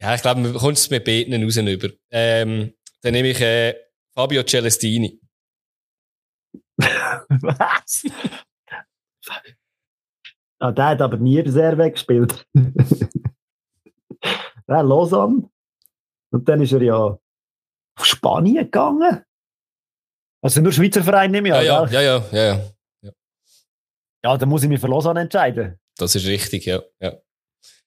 [0.01, 1.91] ja, ich glaube, man bekommt es mit Beten raus über.
[2.11, 3.75] Ähm, dann nehme ich äh,
[4.15, 5.21] Fabio Celestini.
[6.79, 8.05] Was?
[10.61, 12.47] ah, der hat aber nie bei Servet gespielt.
[14.67, 15.51] der Lausanne.
[16.31, 17.21] Und dann ist er ja auf
[18.05, 19.23] Spanien gegangen.
[20.41, 22.03] Also nur Schweizer Verein nehme ich Ja, an, ja, gell?
[22.03, 22.45] ja, ja, ja,
[23.03, 23.13] ja.
[24.25, 25.79] Ja, dann muss ich mich für Lausanne entscheiden.
[25.97, 26.83] Das ist richtig, ja.
[27.01, 27.15] ja.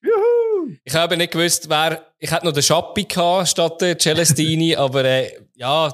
[0.01, 0.75] Juhu!
[0.83, 5.03] Ich habe nicht gewusst, wer, ich hätte noch den Schappi gehabt statt der Celestini, aber,
[5.05, 5.93] äh, ja,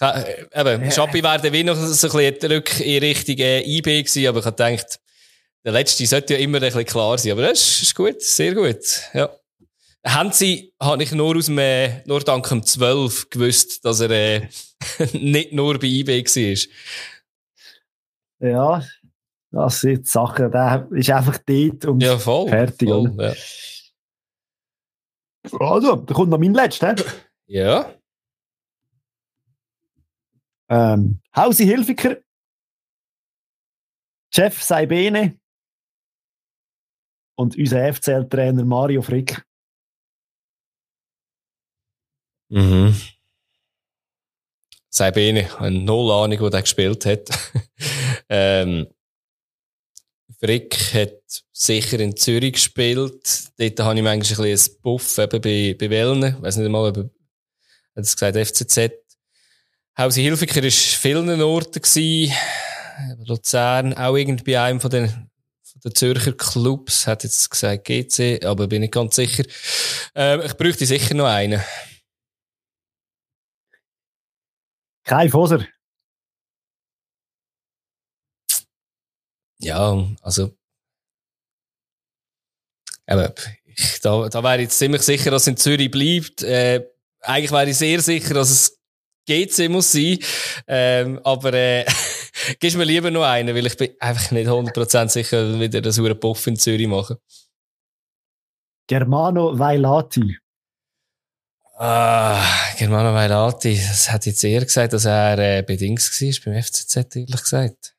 [0.00, 4.02] äh, eben, Schappi wäre dann wie noch so ein bisschen Rück in Richtung äh, IB
[4.02, 5.00] gewesen, aber ich habe gedacht,
[5.64, 8.54] der letzte sollte ja immer ein bisschen klar sein, aber das ist, ist gut, sehr
[8.54, 9.30] gut, ja.
[10.06, 14.10] Haben Sie, habe ich nur aus dem, äh, nur dank dem 12 gewusst, dass er,
[14.10, 14.48] äh,
[15.12, 16.68] nicht nur bei IB war.
[18.50, 18.82] Ja,
[19.50, 20.50] das sind die Sachen.
[20.50, 22.48] Der ist einfach dort und Ja, voll.
[22.50, 22.88] fertig.
[22.88, 23.34] voll, oder?
[23.34, 23.34] ja.
[25.58, 26.94] Also, da kommt noch mein letzter.
[26.96, 27.02] hä?
[27.46, 27.94] ja.
[30.68, 32.16] Ähm, Hausi Hilfiger,
[34.34, 35.38] Chef Saibene
[37.36, 39.44] und unser FCL-Trainer Mario Frick.
[42.54, 42.94] Mhm.
[44.88, 47.28] Sei bene, ich null Ahnung, wo der gespielt hat.
[48.28, 48.86] ähm,
[50.38, 51.18] Frick hat
[51.52, 53.50] sicher in Zürich gespielt.
[53.58, 56.36] Dort habe ich manchmal ein bisschen ein Buff eben bei, bei Wellnen.
[56.36, 57.10] Ich weiss nicht einmal, ob er,
[57.96, 58.92] es gesagt, FCZ.
[59.98, 62.32] Hausi Hilfiger war vielen Orten gewesen.
[63.24, 67.08] Luzern, auch irgendwie bei einem von den, von den Zürcher Clubs.
[67.08, 69.42] Hat jetzt gesagt GC, aber bin nicht ganz sicher.
[70.14, 71.60] Ähm, ich bräuchte sicher noch einen.
[75.04, 75.66] Kai Foser.
[79.60, 80.56] Ja, also.
[83.06, 83.32] Eben,
[83.64, 86.42] ich, da, da wäre ich jetzt ziemlich sicher, dass es in Zürich bleibt.
[86.42, 86.86] Äh,
[87.20, 88.80] eigentlich wäre ich sehr sicher, dass es
[89.26, 90.18] GC muss sein.
[90.66, 91.84] Ähm, aber äh,
[92.60, 95.80] gibst mir lieber noch einen, weil ich bin einfach nicht 100% sicher, dass wir wieder
[95.80, 97.16] das hure Puff in Zürich machen.
[98.86, 100.38] Germano Vailati.
[101.76, 102.40] Ah,
[102.78, 107.42] Germano Vailati, das hat jetzt eher gesagt, dass er äh, bedingt war beim FCZ, ehrlich
[107.42, 107.96] gesagt.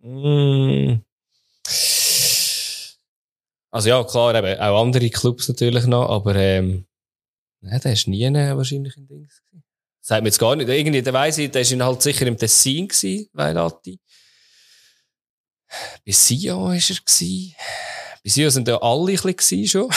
[0.00, 1.02] Mm.
[3.70, 6.86] Also ja, klar, eben, auch andere Clubs natürlich noch, aber ähm,
[7.60, 9.64] nein, der ist nie äh, wahrscheinlich in Dings gewesen.
[10.00, 10.70] Das sagt mir jetzt gar nicht.
[10.70, 14.00] Irgendwie, der weiss ich, der ist halt sicher im Tessin gewesen, Vailati.
[16.06, 17.54] Bei Sion war er gewesen.
[18.24, 19.90] Bei Sion sind ja alle ein bisschen schon.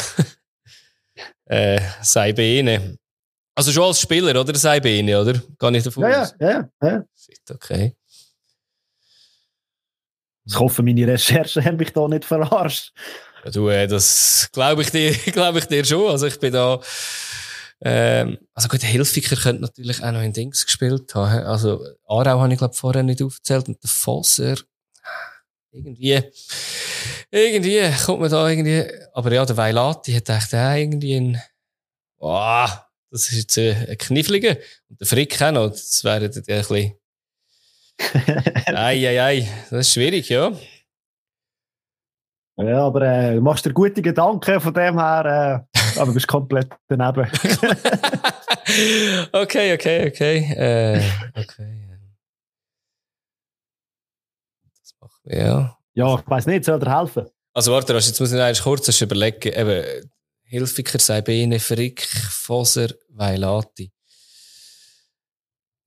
[1.46, 2.98] äh, Saibene.
[3.56, 4.56] Also schon als Spieler, oder?
[4.56, 5.42] Saibene, oder?
[5.60, 6.36] Gar nicht davon Ja, ja, aus.
[6.40, 7.04] ja, ja, ja.
[7.16, 7.96] Shit, okay.
[10.46, 12.92] Ich hoffe, meine Recherchen haben mich da nicht verarscht.
[13.46, 16.10] Ja, du, äh, das glaube ich dir, glaube ich dir schon.
[16.10, 16.80] Also ich bin da,
[17.82, 21.46] ähm, also gut, der Hilfiger könnte natürlich auch noch in Dings gespielt haben.
[21.46, 24.56] Also Aarau habe ich glaube vorher nicht aufgezählt und der Fosser,
[25.72, 26.22] irgendwie,
[27.32, 31.42] irgendwie kommt man da irgendwie, aber ja, der Weilati hat echt auch irgendwie ein,
[32.20, 32.68] oh,
[33.14, 34.58] das ist jetzt äh, ein Kniffliger.
[34.90, 36.94] Und der Frick auch noch, das wäre dann ein bisschen,
[38.66, 40.52] ei, ei, ei, das ist schwierig, ja.
[42.58, 46.28] Ja, aber äh, du machst dir gute Gedanken von dem her, äh, aber du bist
[46.28, 47.22] komplett daneben.
[49.32, 50.38] okay, okay, okay.
[50.56, 51.04] Äh,
[51.40, 52.00] okay.
[54.80, 55.78] Das wir, ja.
[55.94, 57.28] Ja, ich weiß nicht, soll dir helfen?
[57.54, 59.54] Also warte, jetzt muss ich einmal kurz überlegen.
[59.54, 60.12] Eben,
[60.58, 63.92] Hilfiger, Saibene, Frick, Foser, Weilati.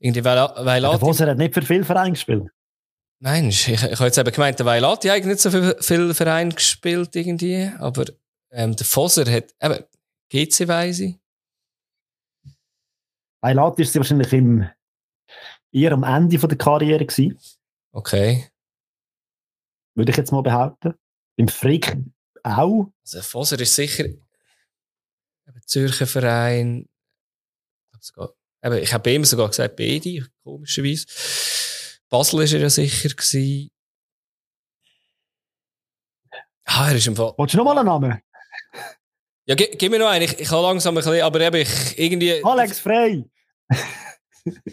[0.00, 0.98] Irgendwie Weila- Der Weilati.
[0.98, 2.48] Foser hat nicht für viel Verein gespielt.
[3.20, 6.14] Nein, ich, ich habe jetzt eben gemeint, der Weilati hat eigentlich nicht so viel, viel
[6.14, 8.06] Verein gespielt irgendwie, aber
[8.50, 9.84] ähm, der Foser hat, eben,
[10.30, 11.14] GC weiss ich.
[13.40, 14.68] Eilat ist sie wahrscheinlich im,
[15.70, 17.38] eher am Ende von der Karriere gewesen,
[17.92, 18.50] Okay.
[19.94, 20.94] würde ich jetzt mal behaupten.
[21.36, 21.96] Im Frick
[22.42, 22.90] auch.
[23.04, 24.06] Also Foser ist sicher
[25.64, 26.88] Zürcher Verein.
[28.00, 28.30] sogar,
[28.62, 31.06] eben, ich habe ihm sogar gesagt, Bedi, komischerweise.
[32.08, 33.70] Basel ist er ja sicher gewesen.
[36.64, 37.32] Ah, er ist im Fall.
[37.36, 38.20] Wolltest du noch mal einen Namen?
[39.46, 40.24] Ja, gib, gib mir noch einen.
[40.24, 42.44] Ich, ich habe langsam ein bisschen, aber eben, ich irgendwie.
[42.44, 43.24] Alex Frey!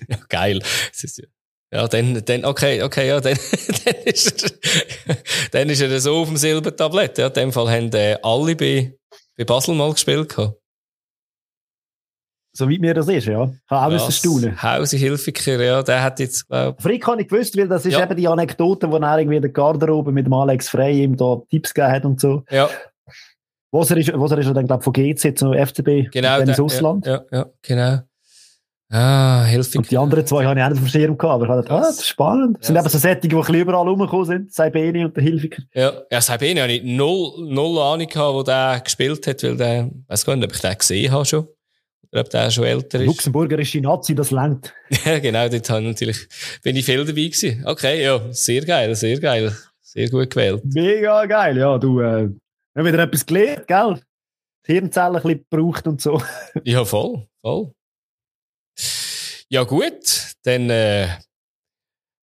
[0.07, 0.61] ja, geil.
[1.71, 3.37] Ja, dann, dann, okay, okay, ja, dann,
[3.85, 5.15] dann ist er,
[5.51, 7.19] dann ist er so auf dem Silbertablett.
[7.19, 8.97] Ja, in dem Fall haben äh, alle bei,
[9.37, 10.59] bei Basel mal gespielt gehabt.
[12.55, 13.45] So wie mir das ist, ja.
[13.45, 14.61] Ich habe auch müssen staunen.
[14.61, 16.79] Hausi Hilfiger, ja, der hat jetzt, glaub...
[16.79, 18.03] Frick habe ich gewusst, weil das ist ja.
[18.03, 21.41] eben die Anekdote, wo er irgendwie in der Garderobe mit dem Alex Frey ihm da
[21.49, 22.43] Tipps gegeben hat und so.
[22.51, 22.69] Ja.
[23.71, 27.07] Was er ist, was er ist dann, glaube von GC zu FCB genau, ins Ausland.
[27.07, 27.99] Ja, ja, ja, genau.
[28.91, 29.79] Ah, Hilfiger.
[29.79, 31.73] Und die anderen zwei habe ich auch nicht auf dem Schirm gehabt, aber ich dachte,
[31.73, 32.59] ah, das ist spannend.
[32.59, 32.75] Das ja.
[32.75, 34.53] sind eben so Sättige, die ein bisschen überall rumgekommen sind.
[34.53, 35.63] Saibeni und der Hilfiger.
[35.73, 39.89] Ja, ja Saibeni habe ich null, null Ahnung gehabt, wo der gespielt hat, weil der,
[40.07, 41.47] weiß gar nicht, ob ich den gesehen habe schon.
[42.13, 43.07] Oder ob der schon älter ist.
[43.07, 44.71] Luxemburgerische Nazi, das lenkt.
[45.05, 46.27] ja, genau, dort habe natürlich,
[46.61, 47.63] bin ich viel dabei gewesen.
[47.65, 49.57] Okay, ja, sehr geil, sehr geil.
[49.81, 50.61] Sehr gut gewählt.
[50.63, 52.29] Mega geil, ja, du, äh,
[52.75, 53.99] wir wieder etwas gelernt, gell?
[54.67, 56.21] Die Hirnzellen ein bisschen gebraucht und so.
[56.63, 57.73] ja, voll, voll.
[59.49, 61.07] Ja, gut, dann, äh,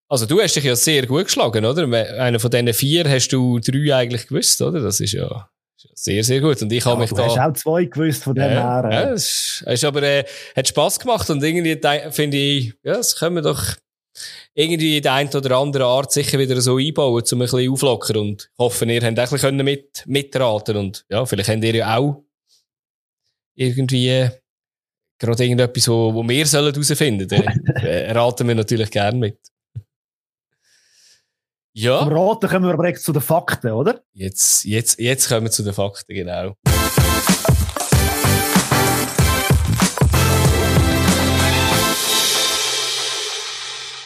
[0.09, 1.83] also du hast dich ja sehr gut geschlagen, oder?
[2.21, 4.81] Einer von diesen vier hast du drei eigentlich gewusst, oder?
[4.81, 5.51] Das ist ja
[5.95, 6.61] sehr, sehr gut.
[6.63, 7.27] Und ich habe ja, mich du da.
[7.27, 8.89] Du hast auch zwei gewusst von dem ja, her.
[8.91, 10.25] Ja, es ist aber, äh,
[10.57, 13.77] hat Spass gemacht und irgendwie finde ich, ja, das können wir doch
[14.55, 18.17] irgendwie der einen oder anderen Art sicher wieder so einbauen, um ein bisschen auflockern.
[18.17, 21.75] Und ich hoffe, ihr habt auch ein bisschen mit, mitraten und ja, vielleicht habt ihr
[21.75, 22.25] ja auch
[23.55, 24.31] irgendwie äh,
[25.19, 27.67] gerade irgendetwas, wo, wo wir sollen herausfinden sollen.
[27.83, 29.39] äh, raten wir natürlich gerne mit.
[31.81, 32.01] Ja.
[32.01, 34.03] Vom Raten kommen wir aber jetzt zu den Fakten, oder?
[34.13, 36.55] Jetzt, jetzt, jetzt kommen wir zu den Fakten, genau.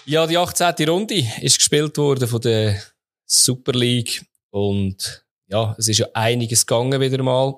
[0.06, 0.88] Ja, die 18.
[0.88, 2.80] Runde ist gespielt worden von der
[3.26, 7.54] Super League und ja, es ist ja einiges gegangen wieder mal.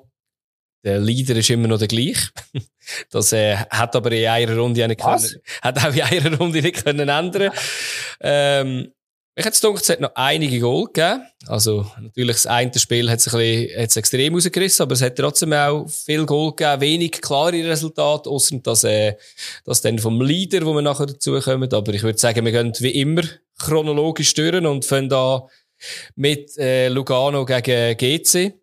[0.83, 2.31] Der Leader ist immer noch der gleiche.
[3.11, 6.85] Das äh, hat aber in einer Runde nicht können, hat auch in einer Runde nicht
[6.85, 7.51] können ändern.
[8.21, 8.93] Ähm,
[9.39, 11.27] ich hätte gedacht, es hat noch einige Goal gegeben.
[11.47, 15.03] Also, natürlich, das eine Spiel hat es ein bisschen, hat es extrem rausgerissen, aber es
[15.03, 19.15] hat trotzdem auch viel Goal gegeben, wenig klare Resultate, außer dass, äh,
[19.67, 21.71] das dann vom Leader, wo wir nachher dazu kommen.
[21.71, 23.23] Aber ich würde sagen, wir gehen wie immer
[23.59, 25.47] chronologisch stören und fangen da
[26.15, 28.55] mit, äh, Lugano gegen GC.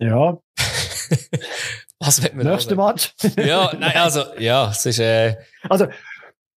[0.00, 0.38] Ja.
[1.98, 3.14] Was wird man Nächster Match.
[3.38, 5.36] ja, nein, also, ja, es ist, äh,
[5.70, 5.86] Also,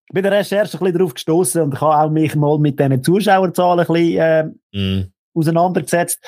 [0.10, 2.80] ich bin der Recherche ein bisschen darauf gestoßen und ich habe auch mich mal mit
[2.80, 5.12] diesen Zuschauerzahlen ein bisschen, äh, mm.
[5.34, 6.20] auseinandergesetzt.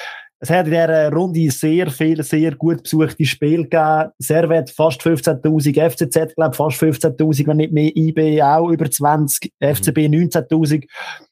[0.42, 4.12] Es hat in dieser Runde sehr viele, sehr gut besuchte Spiele gegeben.
[4.20, 9.66] Servet fast 15.000, FCZ, glaube fast 15.000, wenn nicht mehr, IB auch über 20, mm.
[9.66, 10.86] FCB 19.000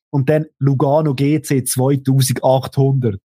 [0.09, 3.19] und dann Lugano GC 2800.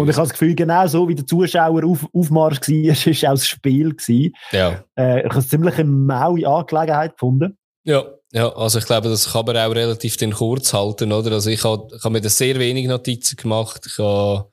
[0.00, 3.30] und ich habe das Gefühl, genau so wie der Zuschauer auf, Aufmarsch war, ist auch
[3.30, 4.32] das Spiel gewesen.
[4.50, 4.82] Ja.
[4.98, 7.56] Äh, ich habe es ziemlich eine maue Angelegenheit gefunden.
[7.84, 11.32] Ja, ja, also ich glaube, das kann man auch relativ den kurz halten, oder?
[11.32, 13.82] Also ich habe, ich habe mir da sehr wenig Notizen gemacht.
[13.86, 14.50] Ich habe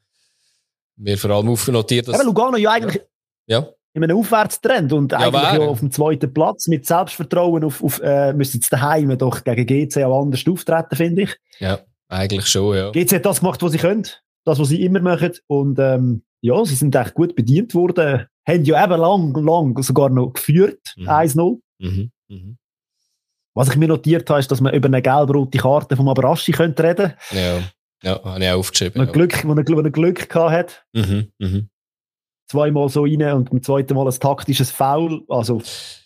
[0.97, 2.15] mir vor allem aufgenotiert, dass...
[2.15, 3.01] Aber Lugano ja eigentlich
[3.47, 3.69] ja.
[3.93, 8.01] in einem Aufwärtstrend und ja, eigentlich ja auf dem zweiten Platz mit Selbstvertrauen auf, auf
[8.03, 11.37] äh, müssen jetzt daheim doch gegen GC auch anders auftreten, finde ich.
[11.59, 12.91] Ja, eigentlich schon, ja.
[12.91, 14.05] GC hat das gemacht, was sie können,
[14.43, 18.63] das, was sie immer machen und ähm, ja, sie sind echt gut bedient worden, haben
[18.65, 21.07] ja eben lang, lang sogar noch geführt, mhm.
[21.07, 21.59] 1-0.
[21.79, 22.11] Mhm.
[22.27, 22.57] Mhm.
[23.53, 26.83] Was ich mir notiert habe, ist, dass man über eine gelb-rote Karte vom Abraschi könnte
[26.83, 27.63] reden Ja,
[28.03, 29.05] ja habe ich auch aufgeschrieben.
[29.05, 29.11] Ja.
[29.11, 30.85] Glück, wo er, wo er Glück gehabt hat.
[30.93, 31.69] Mhm, mhm.
[32.47, 35.23] Zweimal so rein und beim zweiten Mal ein taktisches Foul.
[35.27, 35.61] Also,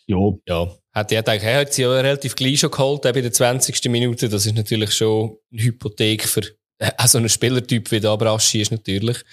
[0.07, 0.17] ja.
[0.47, 3.33] Ja, hat er gedacht, er hat sie ja relativ gleich schon geholt, eben in der
[3.33, 3.83] 20.
[3.89, 4.29] Minute.
[4.29, 6.41] Das ist natürlich schon eine Hypothek für
[6.79, 9.23] äh, so einen Spielertyp wie der Abraschi ist natürlich.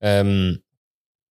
[0.00, 0.62] Ähm,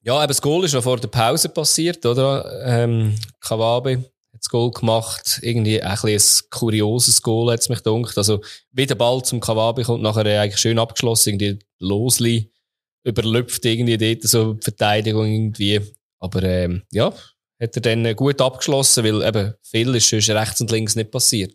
[0.02, 2.62] ja, eben das Goal ist noch vor der Pause passiert, oder?
[2.64, 4.04] Ähm, Kawabe
[4.42, 5.38] das Goal gemacht.
[5.42, 8.18] Irgendwie ein, ein kurioses Goal, hat mich gedacht.
[8.18, 8.40] Also,
[8.72, 12.50] wie der Ball zum Kawabi kommt, nachher eigentlich schön abgeschlossen, irgendwie losli
[13.04, 15.80] überlüpft irgendwie dort so Verteidigung irgendwie.
[16.18, 17.12] Aber, ähm, ja,
[17.60, 21.54] hat er dann gut abgeschlossen, weil eben viel ist sonst rechts und links nicht passiert.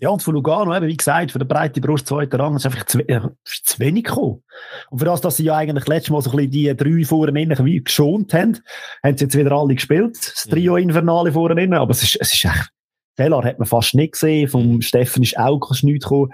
[0.00, 2.86] Ja, und von Lugano, eben, wie gesagt, für den breite Brust zweiter Rang, ist einfach
[2.86, 4.44] zu, äh, zu wenig gekommen.
[4.90, 7.42] Und für das, dass sie ja eigentlich letztes Mal so ein bisschen die drei vorne
[7.42, 8.60] innen geschont haben,
[9.02, 10.16] haben sie jetzt wieder alle gespielt.
[10.16, 10.50] Das mhm.
[10.50, 11.74] Trio Infernale vorne innen.
[11.74, 12.70] Aber es ist, es ist echt,
[13.16, 14.48] Teller hat man fast nicht gesehen.
[14.48, 14.82] Vom mhm.
[14.82, 16.32] Steffen ist auch nichts gekommen.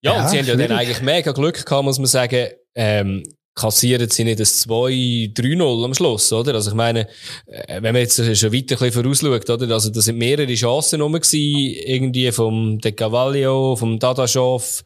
[0.00, 2.46] Ja, ja, und sie haben ja dann eigentlich mega Glück gehabt, muss man sagen.
[2.76, 3.24] Ähm,
[3.58, 6.54] kassieren sie nicht das 2-3-0 am Schluss, oder?
[6.54, 7.08] Also ich meine,
[7.46, 9.74] äh, wenn man jetzt schon weiter ein vorausschaut, oder?
[9.74, 14.84] Also da sind mehrere Chancen rum gewesen, irgendwie vom De Cavallo, vom Dadaschow,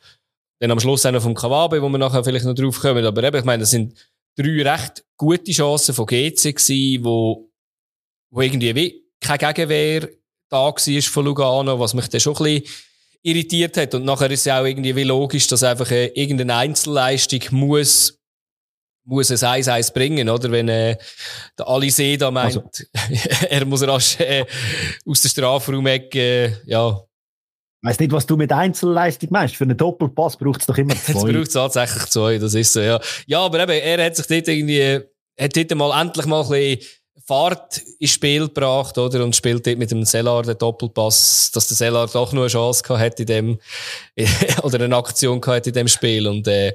[0.59, 3.05] dann am Schluss auch noch vom Kawabe, wo wir nachher vielleicht noch drauf kommen.
[3.05, 3.95] Aber eben, ich meine, das sind
[4.37, 7.51] drei recht gute Chancen von GC gewesen, wo,
[8.31, 10.09] wo irgendwie wie kein Gegenwehr
[10.49, 12.65] da war von Lugano, was mich dann schon ein bisschen
[13.23, 13.95] irritiert hat.
[13.95, 18.22] Und nachher ist es auch irgendwie wie logisch, dass einfach äh, irgendeine Einzelleistung muss
[19.05, 20.51] muss es eins eins bringen, oder?
[20.51, 20.97] Wenn äh,
[21.59, 22.69] der Alisee da meint, also.
[23.51, 24.45] er muss rasch äh,
[25.07, 27.01] aus der Strafraum-Ecke, äh, ja.
[27.83, 29.57] Ich weiss nicht, was du mit Einzelleistung meinst.
[29.57, 31.13] Für einen Doppelpass braucht es doch immer zwei.
[31.13, 33.01] Jetzt braucht es tatsächlich zwei, das ist so, ja.
[33.27, 35.01] Ja, aber eben, er hat sich dort irgendwie,
[35.39, 36.89] hat dort mal endlich mal ein bisschen
[37.25, 39.25] Fahrt ins Spiel gebracht, oder?
[39.25, 42.83] Und spielt dort mit dem Sellar den Doppelpass, dass der Sellar doch nur eine Chance
[42.83, 43.59] gehabt hat in dem,
[44.63, 46.27] oder eine Aktion gehabt in dem Spiel.
[46.27, 46.75] Und, äh,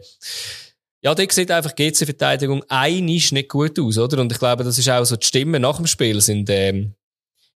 [1.02, 4.20] ja, da sieht einfach GC-Verteidigung einisch nicht gut aus, oder?
[4.20, 6.96] Und ich glaube, das ist auch so die Stimmen nach dem Spiel sind, ähm,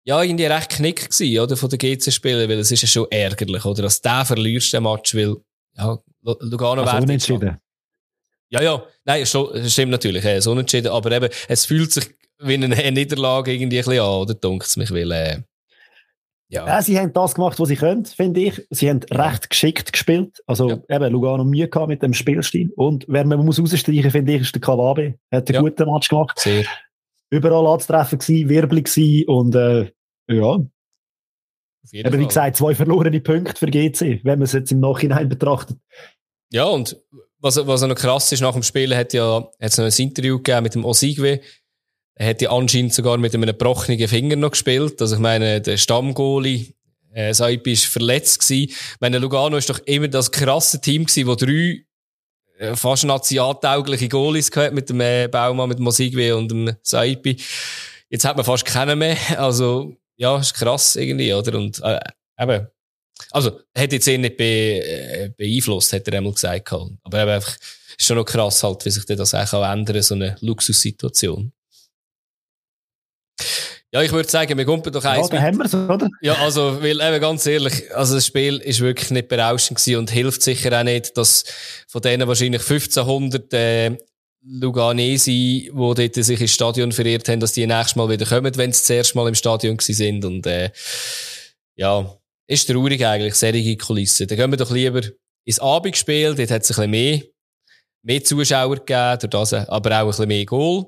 [0.04, 1.56] ja, irgendwie recht knick gewesen, oder?
[1.56, 3.82] Von den GC-Spielern, weil es ist ja schon ärgerlich, oder?
[3.82, 5.36] Dass der verlierst den Match, weil,
[5.76, 7.58] ja, Lugano also unentschieden.
[8.50, 9.30] Ja, ja, nein, es
[9.72, 13.84] stimmt natürlich, es ist unentschieden, aber eben, es fühlt sich wie eine Niederlage irgendwie ein
[13.84, 14.34] bisschen an, oder?
[14.34, 15.42] Dunkt mich, weil, äh,
[16.50, 16.66] ja.
[16.66, 16.82] ja.
[16.82, 18.66] sie haben das gemacht, was sie können, finde ich.
[18.70, 20.42] Sie haben recht geschickt gespielt.
[20.46, 20.96] Also ja.
[20.96, 22.72] eben Lugano Mühe gehabt mit dem Spielstil.
[22.76, 25.14] Und wer man muss rausstreichen, finde ich, ist der Kawabe.
[25.30, 25.60] Er hat einen ja.
[25.60, 26.38] guten Match gemacht.
[26.38, 26.64] Sehr.
[27.30, 29.92] Überall anzutreffen gewesen, wirbelig gewesen und äh,
[30.28, 30.58] ja.
[32.04, 35.78] Aber wie gesagt, zwei verlorene Punkte für GC, wenn man es jetzt im Nachhinein betrachtet.
[36.52, 36.96] Ja, und
[37.38, 40.62] was, was noch krass ist, nach dem Spiel hat ja, hat noch ein Interview gegeben
[40.64, 41.40] mit dem Osigwe,
[42.20, 45.00] er ja anscheinend sogar mit einem gebrochenen Finger noch gespielt.
[45.00, 46.74] Also ich meine, der Stammgoalie,
[47.14, 48.68] äh, Saipi ist verletzt gewesen.
[48.68, 51.82] Ich meine, Lugano ist doch immer das krasse Team gewesen, wo drei
[52.58, 57.38] äh, fast nationaltaugliche Goalies gehabt mit dem äh, Baumann, mit dem Mosigwe und dem Saipi.
[58.10, 59.16] Jetzt hat man fast keinen mehr.
[59.38, 61.56] Also, ja, ist krass irgendwie, oder?
[61.56, 62.00] Und, äh,
[62.38, 62.66] eben.
[63.30, 66.70] Also, hat jetzt eh nicht be, äh, beeinflusst, hat er einmal gesagt.
[66.70, 70.36] Aber eben einfach, ist schon noch krass halt, wie sich das auch ändern so eine
[70.40, 71.52] Luxussituation.
[73.92, 75.28] Ja, ich würde sagen, wir kommen doch eins.
[75.30, 76.08] Ja, da haben wir's, oder?
[76.20, 80.10] Ja, also, weil eben ganz ehrlich, also das Spiel ist wirklich nicht berauschend gewesen und
[80.10, 81.44] hilft sicher auch nicht, dass
[81.88, 83.96] von denen wahrscheinlich 1500 äh,
[84.42, 88.72] Luganesi, die dort sich ins Stadion verirrt haben, dass die nächstes Mal wieder kommen, wenn
[88.72, 90.70] sie das erste Mal im Stadion gewesen sind und äh,
[91.76, 94.26] ja, ist traurig eigentlich, serige Kulisse.
[94.26, 95.02] Dann gehen wir doch lieber
[95.44, 97.22] ins Abendspiel, dort hat es ein bisschen mehr,
[98.02, 100.86] mehr Zuschauer gegeben, durch das, aber auch ein bisschen mehr Goal.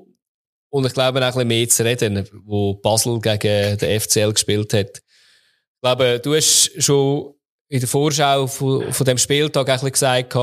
[0.73, 4.73] Und ich glaube, auch ein bisschen mehr zu reden, wo Basel gegen den FCL gespielt
[4.73, 4.97] hat.
[4.97, 7.35] Ich glaube, du hast schon
[7.69, 10.35] in der Vorschau von, von dem Spieltag ein bisschen gesagt,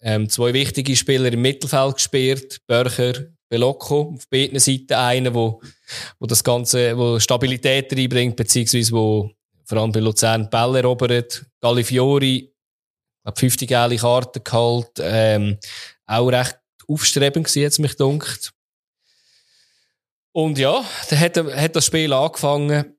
[0.00, 3.12] ähm, zwei wichtige Spieler im Mittelfeld gespielt, Börcher,
[3.48, 5.62] Belocco, auf beiden Seiten einer, wo,
[6.18, 9.30] wo das Ganze, wo Stabilität reinbringt, beziehungsweise wo
[9.64, 12.52] vor allem bei Luzern Bälle erobert, Gallifiori,
[13.24, 15.56] habe 50 gelbe Karten geholt, ähm,
[16.06, 18.52] auch recht aufstrebend gewesen, jetzt mich dunkt.
[20.32, 22.96] Und ja, dann hat, hat das Spiel angefangen.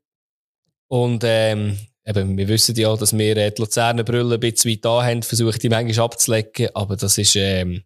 [0.88, 4.86] Und ähm, eben, wir wissen ja, dass wir äh, die Luzerner Brille ein bisschen weit
[4.86, 6.70] da haben, versucht die manchmal abzulecken.
[6.76, 7.82] Aber das ist ähm,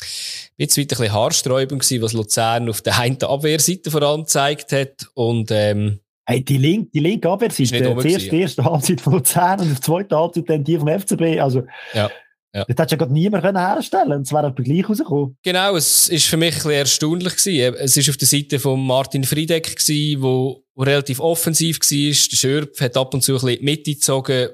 [0.00, 4.72] ein bisschen weit ein bisschen haarsträubend gewesen, was Luzern auf der einen Abwehrseite voran gezeigt
[4.72, 5.08] hat.
[5.14, 7.94] Und ähm, Hey, die linke, die linke Abwehrseite,
[8.30, 11.38] die erste Halbzeit von Luzern und die zweite Halbzeit dann die vom FCB.
[11.38, 12.10] Also, ja.
[12.54, 12.64] Ja.
[12.68, 14.22] Das hättest ja gerade niemand herstellen können.
[14.22, 15.36] Es wäre aber gleich rausgekommen.
[15.42, 17.74] Genau, es ist für mich ein bisschen erstaunlich gewesen.
[17.80, 19.76] Es ist auf der Seite von Martin Friedeck
[20.18, 22.28] wo relativ offensiv war.
[22.30, 24.50] Der Schürpf hat ab und zu ein bisschen die Mitte gezogen.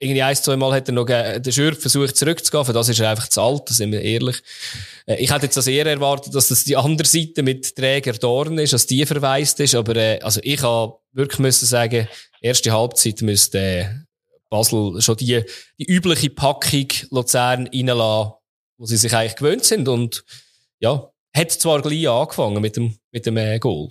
[0.00, 2.64] Irgendwie ein, zwei Mal hat er noch der Schürpf versucht zurückzugehen.
[2.64, 4.42] Für das ist er einfach zu alt, sind wir ehrlich.
[5.06, 8.58] Äh, ich hätte jetzt das eher erwartet, dass das die andere Seite mit Träger Dorn
[8.58, 9.76] ist, dass die verweist ist.
[9.76, 12.08] Aber, äh, also ich habe wirklich müssen sagen,
[12.40, 13.86] erste Halbzeit müsste, äh,
[14.54, 15.42] Basel schon die,
[15.78, 18.34] die übliche Packung Luzern reinlassen,
[18.78, 19.88] wo sie sich eigentlich gewöhnt sind.
[19.88, 20.24] Und
[20.78, 23.90] ja, hat zwar gleich angefangen mit dem, mit dem äh, Goal.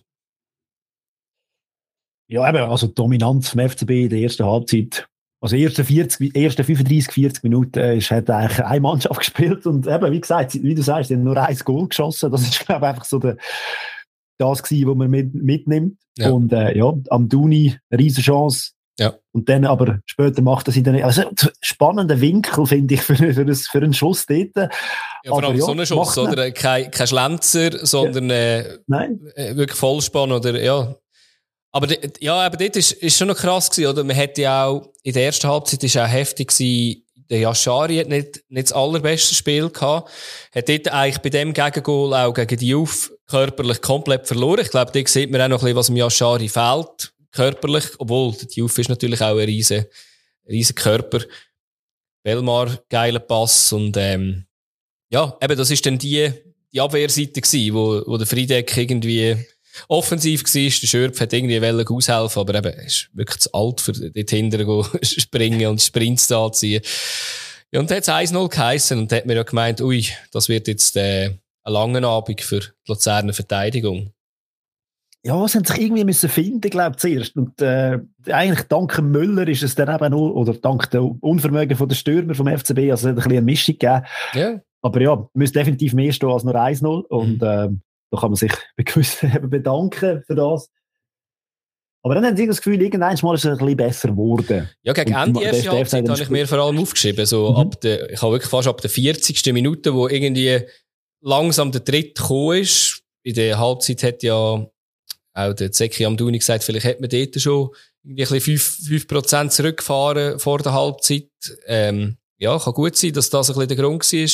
[2.30, 5.08] Ja, eben, also die Dominanz vom FCB in der ersten Halbzeit.
[5.42, 9.86] Also erste 40, erste 35, 40 Minuten äh, ist, hat eigentlich eine Mannschaft gespielt und
[9.86, 12.32] eben, wie gesagt, wie du sagst, sie haben nur ein Goal geschossen.
[12.32, 13.36] Das ist, glaube ich, einfach so der,
[14.38, 15.98] das gewesen, was man mit, mitnimmt.
[16.18, 16.30] Ja.
[16.30, 19.16] Und äh, ja, am Duni, Riesenchance, ja.
[19.32, 21.24] Und dann aber später macht er sie dann, also
[21.62, 24.56] spannender Winkel finde ich für, für, für einen Schuss dort.
[24.56, 24.70] Ja,
[25.28, 26.52] vor allem ja, so einen Schuss, oder?
[26.52, 28.36] Kein, kein Schlenzer, sondern ja.
[28.36, 29.20] äh, Nein.
[29.36, 30.96] Äh, wirklich Vollspann oder, ja.
[31.72, 31.88] Aber
[32.20, 34.04] ja, aber dort ist, ist schon noch krass gewesen, oder?
[34.04, 38.10] Man hätte ja auch, in der ersten Halbzeit ist auch heftig gewesen, der Yashari hat
[38.10, 40.12] nicht, nicht das allerbeste Spiel gehabt.
[40.54, 44.60] Hat dort eigentlich bei dem Gegengol auch gegen die Auf körperlich komplett verloren.
[44.62, 47.86] Ich glaube, da sieht man auch noch ein bisschen, was dem Yashari fehlt, körperlich.
[47.98, 49.86] Obwohl, die Auf ist natürlich auch ein riesen,
[50.48, 51.20] riesen Körper.
[52.24, 54.46] Belmar, geiler Pass und, ähm,
[55.10, 56.32] ja, eben, das ist dann die,
[56.72, 59.46] die Abwehrseite gewesen, wo, wo der Friedeck irgendwie
[59.90, 60.62] offensiv war.
[60.62, 64.30] Der Schürpf hat irgendwie wollen aushelfen, aber eben, er ist wirklich zu alt für dort
[64.30, 66.82] hinten springen und Sprints da ziehen.
[67.72, 70.48] Ja, und dann hat es 1-0 geheissen und da hat mir ja gemeint, ui, das
[70.48, 71.32] wird jetzt, äh,
[71.64, 74.14] ein langer Abend für die Luzerner Verteidigung.
[75.26, 77.38] Ja, sie haben sich irgendwie müssen finden, glaube ich, zuerst.
[77.38, 81.88] Und, äh, eigentlich dank Müller ist es dann eben nur, oder dank dem Unvermögen von
[81.88, 84.06] der Stürmer vom FCB, also es hat ein bisschen eine Mischung gegeben.
[84.34, 84.60] Ja.
[84.82, 87.06] Aber ja, müsste definitiv mehr stehen als nur 1-0.
[87.06, 88.52] Und, ähm, da kann man sich
[89.50, 90.70] bedanken für das.
[92.04, 94.70] Aber dann haben sie das Gefühl, irgendwann mal ist es ein bisschen besser geworden.
[94.84, 97.26] Ja, gegen Ende erste Halbzeit habe ich mir vor allem aufgeschrieben.
[97.26, 97.56] So mhm.
[97.56, 99.54] ab der, ich habe wirklich fast ab der 40.
[99.54, 100.60] Minute, wo irgendwie
[101.22, 103.04] langsam der Dritt gekommen ist.
[103.24, 104.68] In der Halbzeit hat ja
[105.34, 107.70] auch der Zeki Amduni gesagt, vielleicht hätte man dort schon
[108.04, 111.30] irgendwie ein bisschen 5%, 5 zurückgefahren vor der Halbzeit.
[111.66, 114.30] Ähm, ja, kann gut sein, dass das ein bisschen der Grund war.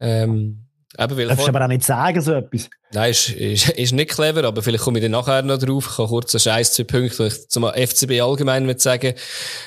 [0.00, 0.65] Ähm,
[0.98, 2.68] Eben, weil Darfst du aber auch nicht sagen, so etwas?
[2.92, 5.88] Nein, ist, ist, ist nicht clever, aber vielleicht komme ich dann nachher noch drauf.
[5.90, 9.14] Ich kann kurz einen Scheiß zwei Punkte, die ich zum FCB allgemein mit sagen.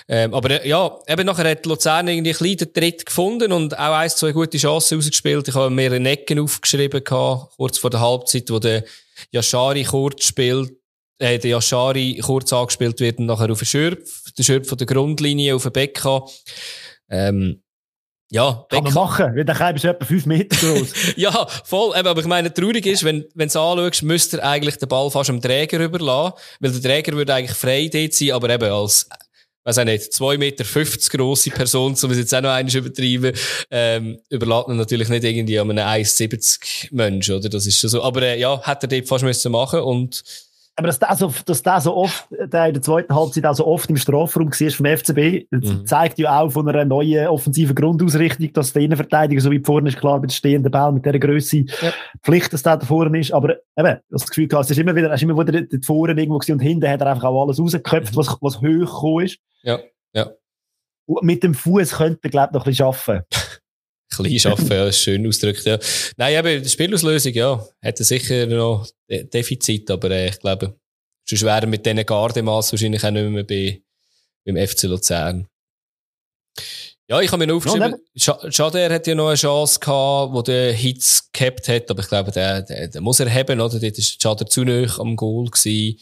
[0.08, 4.10] Ähm, aber ja, eben nachher hat Luzern irgendwie ein kleinen Tritt gefunden und auch ein,
[4.10, 5.48] zwei gute Chancen rausgespielt.
[5.48, 8.84] Ich habe mehrere Necken aufgeschrieben gehabt, kurz vor der Halbzeit, wo der
[9.32, 10.72] Yashari kurz spielt,
[11.20, 14.88] äh, der Yashari kurz angespielt wird und nachher auf den Schürpf, der Schürpf von der
[14.88, 16.26] Grundlinie auf den Becker.
[17.10, 17.62] Ähm,
[18.32, 20.94] ja, kann man machen, weil der ist etwa fünf Meter groß.
[21.16, 21.96] ja, voll.
[21.96, 25.32] Aber ich meine, traurig ist, wenn, wenn du anschaust, müsste er eigentlich den Ball fast
[25.32, 29.10] am Träger überlassen, weil der Träger würde eigentlich frei dort sein, aber eben als,
[29.64, 33.34] weiß auch nicht, 2,50 Meter grosse Person, um es jetzt auch noch einmal übertreiben,
[33.72, 37.50] ähm, überlässt man natürlich nicht irgendwie an einem 1,70 Mensch, oder?
[37.50, 38.04] Das ist schon so.
[38.04, 40.24] Aber, äh, ja, hätte er dort fast müssen machen und,
[40.80, 43.68] aber dass der so, dass der so oft, der in der zweiten Halbzeit auch so
[43.68, 45.86] oft im Strafraum war vom FCB, mhm.
[45.86, 49.98] zeigt ja auch von einer neuen offensiven Grundausrichtung, dass der Innenverteidiger so wie vorne ist,
[49.98, 51.92] klar, mit stehenden Ball, mit dieser Größe, ja.
[52.24, 53.34] Pflicht, dass der da vorne ist.
[53.34, 56.14] Aber eben, das Gefühl gehabt, es ist immer wieder, es ist immer wieder dort vorne
[56.14, 59.38] irgendwo gewesen und hinten hat er einfach auch alles rausgeköpft, was, was hoch gekommen ist.
[59.64, 59.80] Ja,
[60.14, 60.30] ja.
[61.08, 63.26] Und mit dem Fuß könnte er, glaube ich, noch ein bisschen arbeiten.
[64.10, 65.80] Klein schaffen, ja, ist schön ausgedrückt, ja.
[66.18, 70.76] Nein, die Spielauslösung, ja, hätte sicher noch Defizit, aber äh, ich glaube,
[71.28, 73.82] sonst wären mit diesen Gardemaß wahrscheinlich auch nicht mehr bei,
[74.46, 75.48] beim FC Luzern.
[77.10, 80.44] Ja, ich habe mir noch aufgeschrieben, ja, Schader hat ja noch eine Chance gehabt, wo
[80.44, 83.80] der Hitz gehabt hat, aber ich glaube, der, der, der muss er haben, oder?
[83.80, 86.00] Dort ist Schader zu nah am Goal gewesen.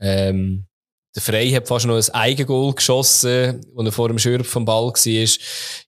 [0.00, 0.66] Ähm,
[1.14, 4.86] der Frey hat fast noch ein Eigengoal geschossen, wo er vor dem Schürf vom Ball
[4.86, 5.28] war.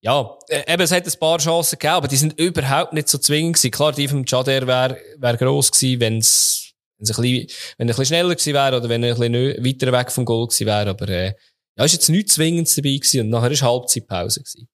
[0.03, 3.17] Ja, äh, eben, es hat ein paar Chancen gegeben, aber die sind überhaupt nicht so
[3.17, 3.71] zwingend gewesen.
[3.71, 7.47] Klar, die vom Jader wäre wär gross gewesen, wenn's, wenn's ein bisschen,
[7.79, 10.27] wenn er ein bisschen schneller gewesen wäre oder wenn er ein bisschen weiter weg vom
[10.27, 10.91] Goal gewesen wäre.
[10.91, 11.35] Aber, äh,
[11.77, 14.69] ja, ist jetzt nichts Zwingendes dabei gewesen und nachher war Halbzeitpause gewesen.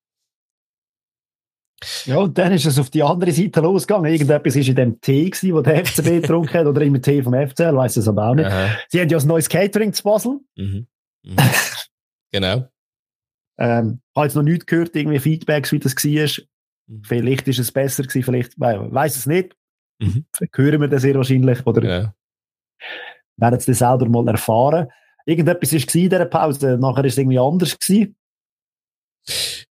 [2.04, 4.12] Ja, und dann ist es auf die andere Seite losgegangen.
[4.12, 7.32] Irgendetwas war in dem Tee, gewesen, wo der FCB getrunken hat, oder im Tee vom
[7.32, 8.46] FCL, weiss es aber auch nicht.
[8.46, 8.76] Aha.
[8.88, 10.40] Sie haben ja ein neues Catering zu Basel.
[10.56, 10.86] Mhm.
[11.24, 11.36] Mhm.
[12.32, 12.68] genau.
[13.58, 16.44] Ähm, habe jetzt noch nichts gehört, irgendwie Feedbacks, wie das war.
[16.86, 17.02] Mhm.
[17.04, 19.56] Vielleicht ist es besser gewesen, vielleicht, weiß es nicht.
[20.00, 20.26] Mhm.
[20.54, 22.14] Hören wir das sehr wahrscheinlich, oder ja.
[23.36, 24.88] werden es das selber mal erfahren.
[25.24, 28.16] Irgendetwas war in dieser Pause, nachher ist es irgendwie anders gewesen.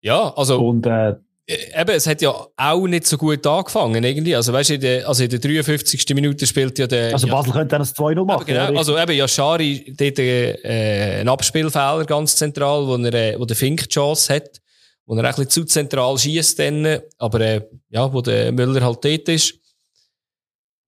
[0.02, 0.66] Ja, also.
[0.66, 1.16] Und, äh,
[1.50, 4.36] eben, es hat ja auch nicht so gut angefangen, irgendwie.
[4.36, 6.06] Also, weißt du, in der, also in der 53.
[6.14, 7.14] Minute spielt ja der.
[7.14, 8.46] Also, Basel ja, könnte dann das 2-0 machen.
[8.46, 13.46] Genau, also eben, ja, Schari, dort, äh, ein Abspielfehler ganz zentral, wo er, äh, wo
[13.46, 14.62] der Fink die Chance hat,
[15.06, 19.04] wo er ein bisschen zu zentral schießt dann, aber, äh, ja, wo der Müller halt
[19.04, 19.56] dort ist.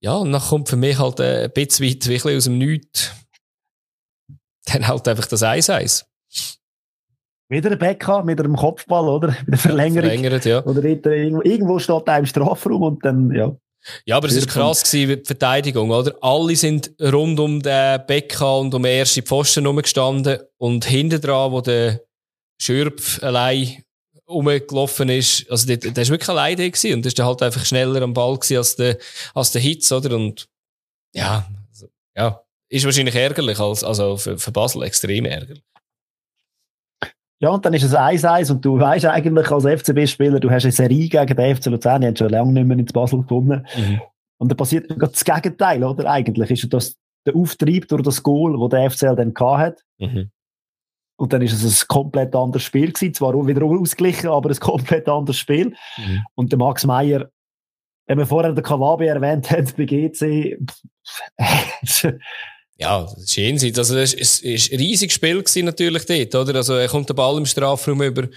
[0.02, 3.12] Ja, und dann kommt für mich halt äh, ein bisschen weit, wirklich aus dem Nichts.
[4.66, 6.06] Dann halt einfach das 1-1.
[7.52, 9.28] Wieder ein Becker mit einem Kopfball, oder?
[9.46, 10.10] Mit einer Verlängerung.
[10.10, 10.64] Verlängert, ja.
[10.64, 13.54] Oder irgendwo, steht er im Strafraum und dann, ja.
[14.06, 16.16] Ja, aber es ist krass gewesen, die Verteidigung, oder?
[16.22, 21.52] Alle sind rund um den Becker und um den ersten Pfosten rumgestanden und hinten dran,
[21.52, 22.02] wo der
[22.62, 23.84] Schürpf allein
[24.30, 27.66] rumgelaufen ist, also der, der ist wirklich allein da gewesen und ist dann halt einfach
[27.66, 28.98] schneller am Ball gewesen als der,
[29.34, 30.16] als der Hitz, oder?
[30.16, 30.48] Und,
[31.14, 35.64] ja, also, ja, ist wahrscheinlich ärgerlich als, also für, für Basel extrem ärgerlich.
[37.42, 40.72] Ja, und dann ist es 1-1 und du weißt eigentlich als FCB-Spieler, du hast eine
[40.72, 43.66] Serie gegen den FC Luzern, die haben schon lange nicht mehr ins Basel gewonnen.
[43.76, 44.02] Mhm.
[44.38, 46.10] Und dann passiert das Gegenteil, oder?
[46.10, 49.84] Eigentlich ist das der Auftrieb durch das Goal, wo der FCL dann gehabt hat.
[49.98, 50.32] Mhm.
[51.18, 53.14] Und dann ist es ein komplett anderes Spiel gewesen.
[53.14, 55.76] Zwar wieder ausgeglichen, aber ein komplett anderes Spiel.
[55.98, 56.24] Mhm.
[56.36, 57.30] Und der Max Meyer,
[58.08, 60.60] wenn wir vorher den Kawabe erwähnt haben, bei GC,
[62.82, 63.78] Ja, das ist jenseits.
[63.78, 66.58] Also, ist, ist ein riesiges Spiel gewesen, natürlich dort, oder?
[66.58, 68.28] Also, er kommt den Ball im Strafraum über,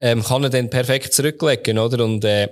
[0.00, 2.04] ähm, kann er dann perfekt zurücklegen, oder?
[2.04, 2.48] Und, äh,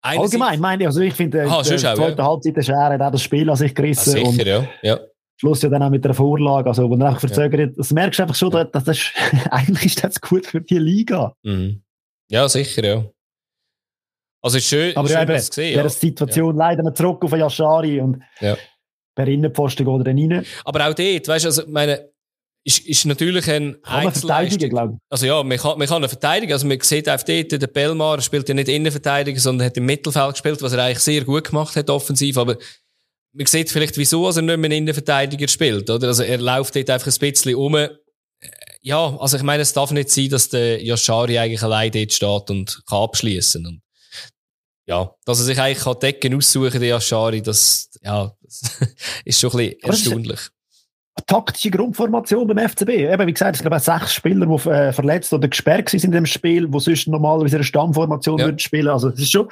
[0.00, 2.26] Allgemein, meine ich, also ich finde, ah, die zweite ja.
[2.26, 4.16] Halbzeit der Schere hat auch das Spiel an sich gerissen.
[4.16, 4.68] Ja, sicher, ja.
[4.82, 5.00] ja.
[5.36, 7.66] Schluss ja dann auch mit der Vorlage, also, wo er einfach verzögert, ja.
[7.76, 9.12] das merkst du einfach schon, dass das ist,
[9.50, 11.36] eigentlich ist das gut für die Liga.
[11.42, 11.82] Mhm.
[12.30, 13.04] Ja, sicher, ja.
[14.40, 15.88] Also, ist schön, Aber schön, ja, eben, das gesehen, ja.
[15.88, 16.68] Situation ja.
[16.68, 18.56] leider noch zurück auf Yashari und, ja
[19.14, 20.44] per Innenpfosten oder rein.
[20.64, 22.12] Aber auch dort, weißt du, also, meine,
[22.64, 25.00] ist, ist natürlich ein kann man verteidigen, glaube ich.
[25.10, 26.52] Also ja, man kann, man kann ihn verteidigen.
[26.52, 30.32] Also man sieht auch dort, der Belmar spielt ja nicht Innenverteidiger, sondern hat im Mittelfeld
[30.32, 32.38] gespielt, was er eigentlich sehr gut gemacht hat, offensiv.
[32.38, 32.56] Aber
[33.32, 36.08] man sieht vielleicht, wieso er nicht mehr Innenverteidiger spielt, oder?
[36.08, 37.76] Also er läuft dort einfach ein bisschen um.
[38.82, 42.50] Ja, also ich meine, es darf nicht sein, dass der Yashari eigentlich allein dort steht
[42.50, 43.82] und kann abschließen.
[44.92, 48.78] Ja, dass er sich eigentlich kann Decken aussuchen, der Yashari, das, ja, das
[49.24, 50.40] ist schon ein bisschen erstaunlich.
[51.14, 52.90] Eine taktische Grundformation beim FCB.
[52.90, 56.26] Eben, wie gesagt, es gibt sechs Spieler, die äh, verletzt oder gesperrt sind in dem
[56.26, 58.44] Spiel, die sonst normalerweise eine Stammformation ja.
[58.44, 58.88] würden spielen.
[58.88, 59.48] Also, es ist schon,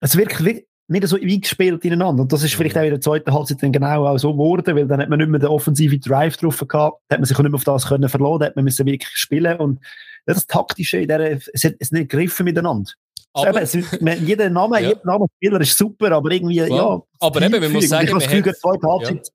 [0.00, 2.24] es wirkt nicht so eingespielt ineinander.
[2.24, 4.86] Und das ist vielleicht auch in der zweiten Halbzeit dann genau auch so geworden, weil
[4.86, 7.52] dann hat man nicht mehr den offensiven Drive drauf gehabt, hat man sich auch nicht
[7.52, 9.80] mehr auf das können verloren, hat man müssen wirklich spielen und
[10.26, 12.90] das Taktische in der, es hat es nicht gegriffen miteinander.
[13.32, 13.72] Aber, eben, es,
[14.20, 14.88] jeder Name, ja.
[14.88, 16.66] jeder Name Spieler ist super, aber irgendwie, ja.
[16.66, 19.28] ja aber eben, man muss sagen, ich habe das zweite Halbzeit.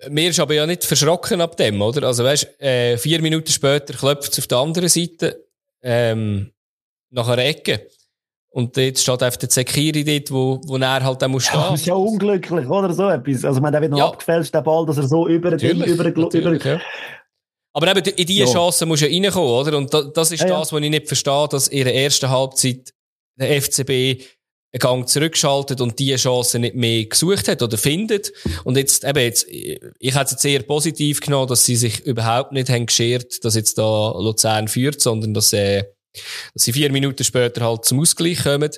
[0.00, 0.10] Ja.
[0.10, 2.06] Mir ist aber ja nicht verschrocken ab dem, oder?
[2.06, 5.46] Also weißt, äh, vier Minuten später klopft es auf der anderen Seite,
[5.82, 6.52] ähm,
[7.10, 7.88] nach einer Ecke.
[8.50, 11.60] Und dort steht einfach der Zekiri dort, wo, wo er halt auch muss stehen.
[11.60, 12.92] Ja, das ist ja unglücklich, oder?
[12.92, 13.44] So etwas.
[13.44, 14.06] Also, man, der wird noch ja.
[14.06, 16.80] abgefälscht, der Ball, dass er so über, den, über, über, über, ja.
[17.76, 18.50] Aber eben, in diese ja.
[18.50, 19.76] Chance musst du ja reinkommen, oder?
[19.76, 22.94] Und das ist ja, das, was ich nicht verstehe, dass in der ersten Halbzeit
[23.38, 28.32] der FCB einen Gang zurückschaltet und diese Chance nicht mehr gesucht hat oder findet.
[28.64, 32.52] Und jetzt, eben jetzt, ich hätte es jetzt sehr positiv genommen, dass sie sich überhaupt
[32.52, 35.84] nicht haben geschert, dass jetzt da Luzern führt, sondern dass, äh,
[36.54, 38.70] dass sie vier Minuten später halt zum Ausgleich kommen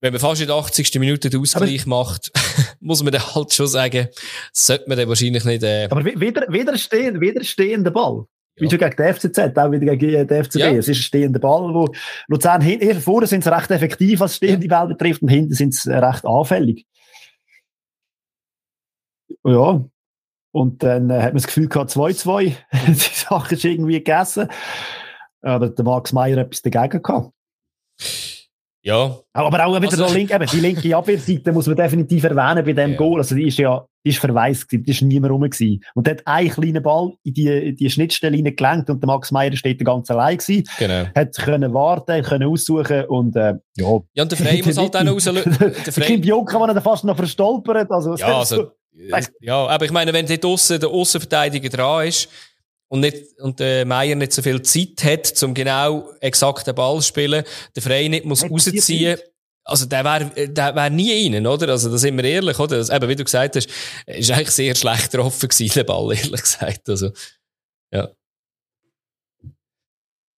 [0.00, 0.98] wenn man fast in der 80.
[0.98, 2.32] Minute den Ausgleich aber, macht,
[2.80, 4.08] muss man dann halt schon sagen,
[4.52, 5.62] sollte man dann wahrscheinlich nicht...
[5.62, 8.24] Äh, aber wieder, wieder, stehen, wieder stehender Ball.
[8.56, 8.64] Ja.
[8.64, 10.56] Wie schon gegen die FCZ, auch wieder gegen die FCB.
[10.56, 10.70] Ja.
[10.70, 11.92] Es ist ein stehender Ball, wo
[12.28, 14.78] Luzern hinten, vorne sind sie recht effektiv, was stehende ja.
[14.78, 16.86] Ball betrifft, und hinten sind sie recht anfällig.
[19.44, 19.84] Ja.
[20.52, 22.54] Und dann äh, hat man das Gefühl gehabt, 2-2.
[22.86, 24.48] Die Sache ist irgendwie gegessen.
[25.42, 27.32] Aber der Max Meyer hat etwas dagegen gehabt.
[28.82, 29.18] Ja.
[29.34, 32.92] Aber auch wieder also, link, eben, die linke Abwehrseite muss man definitiv erwähnen bei dem
[32.92, 32.96] ja.
[32.96, 33.18] Goal.
[33.18, 35.84] Also die ist ja, die ist verwaist gewesen, die ist niemand rum gewesen.
[35.94, 39.30] Und der hat einen kleinen Ball in die, in die Schnittstelle hineingelenkt und der Max
[39.32, 40.64] Meyer steht da ganz allein gewesen.
[40.78, 41.04] Genau.
[41.14, 44.00] Hat können warten, können aussuchen und, äh, ja.
[44.14, 45.56] Ja, und der Frey muss halt auch noch rauslösen.
[45.58, 46.06] Der Frey.
[46.06, 47.90] Kind Juncker, der dann fast noch verstolpert.
[47.90, 48.70] Also, ja, also,
[49.40, 52.28] ja, aber ich meine, wenn dort draussen der Außenverteidiger dran ist,
[52.90, 56.96] und, nicht, und der Meier nicht so viel Zeit hat, um genau exakt den Ball
[56.96, 59.16] zu spielen, der Frey nicht muss rausziehen.
[59.62, 61.68] Also, der wäre, der wäre nie rein, oder?
[61.68, 62.78] Also, da sind wir ehrlich, oder?
[62.78, 63.68] Das, eben, wie du gesagt hast,
[64.06, 66.88] ist eigentlich sehr schlecht getroffen gewesen, der Ball, ehrlich gesagt.
[66.88, 67.10] Also,
[67.92, 68.08] ja.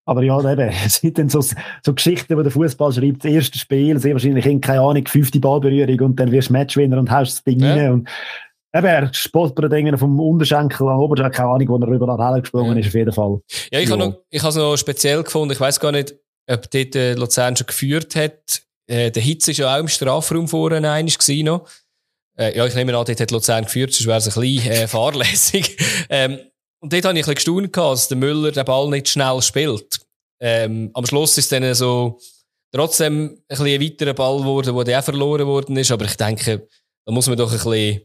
[0.04, 3.58] Aber ja, eben, es sind dann so, so Geschichten, wo der Fußball schreibt, das erste
[3.58, 7.44] Spiel, sehr wahrscheinlich, keine Ahnung, fünfte Ballberührung und dann wirst du Matchwinner und haust das
[7.44, 7.74] Ding ja.
[7.74, 8.08] rein und
[8.74, 12.78] Eben, er spottet irgendwie vom Unterschenkel an Oberschenkel, keine Ahnung, wo er rüber nach gesprungen
[12.78, 13.40] ist, auf jeden Fall.
[13.70, 13.98] Ja, ich ja.
[13.98, 15.52] habe es noch speziell gefunden.
[15.52, 16.14] Ich weiß gar nicht,
[16.50, 18.62] ob dort äh, Luzern schon geführt hat.
[18.86, 21.68] Äh, der Hitz ist ja auch im Strafraum vorne einig gewesen noch.
[22.38, 24.88] Äh, ja, ich nehme an, dort hat Luzern geführt, sonst wäre es ein bisschen äh,
[24.88, 25.76] fahrlässig.
[26.08, 26.38] ähm,
[26.80, 30.00] und dort habe ich ein bisschen gestaunt, dass der Müller den Ball nicht schnell spielt.
[30.40, 32.18] Ähm, am Schluss ist dann so
[32.72, 35.92] trotzdem ein bisschen ein weiterer Ball geworden, der auch verloren worden ist.
[35.92, 36.66] Aber ich denke,
[37.04, 38.00] da muss man doch ein bisschen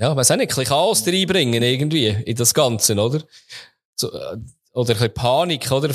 [0.00, 3.22] ja, weiß auch nicht, ein bisschen Chaos reinbringen irgendwie in das Ganze, oder?
[3.96, 4.38] So, äh,
[4.72, 5.90] oder ein bisschen Panik, oder?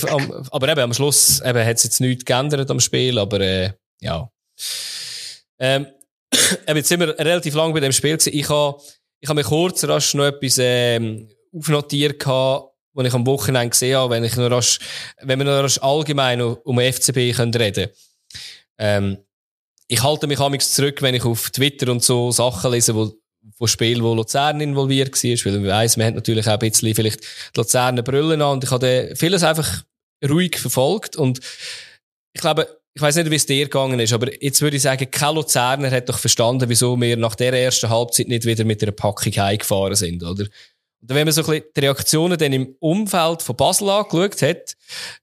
[0.52, 4.30] Aber eben, am Schluss eben, hat es jetzt nichts geändert am Spiel, aber äh, ja.
[5.58, 5.88] Ähm,
[6.68, 8.38] eben, jetzt sind wir relativ lang bei dem Spiel gewesen.
[8.38, 8.80] Ich habe
[9.22, 13.98] ich hab mir kurz rasch noch etwas ähm, aufnotiert gehabt, was ich am Wochenende gesehen
[13.98, 14.80] habe, wenn, ich noch rasch,
[15.22, 17.90] wenn wir noch rasch allgemein um FCB können reden
[18.78, 19.18] ähm,
[19.88, 23.14] Ich halte mich amigs zurück, wenn ich auf Twitter und so Sachen lese, wo
[23.58, 26.96] von Spielen, wo Luzern involviert war, weil man weiss, man hat natürlich auch ein bisschen
[26.96, 29.84] vielleicht die Luzerner Brüllen an und ich habe vieles einfach
[30.28, 31.40] ruhig verfolgt und
[32.34, 35.10] ich glaube, ich weiß nicht, wie es dir gegangen ist, aber jetzt würde ich sagen,
[35.12, 38.94] kein Luzerner hat doch verstanden, wieso wir nach der ersten Halbzeit nicht wieder mit einer
[38.94, 40.46] Packung heimgefahren sind, oder?
[41.02, 44.76] Und wenn man so ein bisschen die Reaktionen dann im Umfeld von Basel angeschaut hat,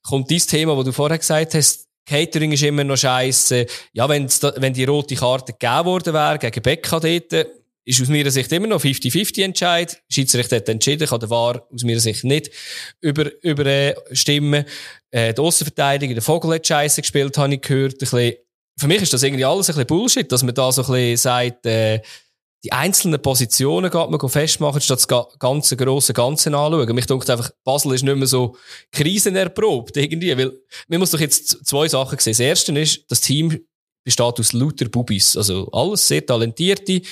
[0.03, 3.67] kommt dieses Thema, wo du vorher gesagt hast, Catering ist immer noch scheiße.
[3.93, 7.47] Ja, wenn's da, wenn die rote Karte gegeben worden wäre gegen Becca dort,
[7.85, 10.03] ist aus meiner Sicht immer noch 50-50 Entscheid.
[10.09, 12.51] Schiedsrichter hat entschieden, kann der VAR aus meiner Sicht nicht
[13.01, 14.65] über, überstimmen.
[15.11, 17.95] Äh, der Aussenverteidiger, der Vogel hat Scheiße gespielt, habe ich gehört.
[17.95, 18.35] Ein bisschen,
[18.79, 21.17] für mich ist das irgendwie alles ein bisschen Bullshit, dass man da so ein bisschen
[21.17, 22.01] sagt, äh,
[22.65, 26.95] die einzelnen Positionen geht man festmachen, statt das ganze grosse Ganze anschauen.
[26.95, 28.57] Mich denkt einfach, Basel ist nicht mehr so
[28.93, 30.53] krisenerprobt irgendwie, weil
[30.87, 32.33] man muss doch jetzt zwei Sachen sehen.
[32.33, 33.59] Das erste ist, das Team
[34.05, 37.03] besteht aus lauter Bubis, also alles sehr talentierte,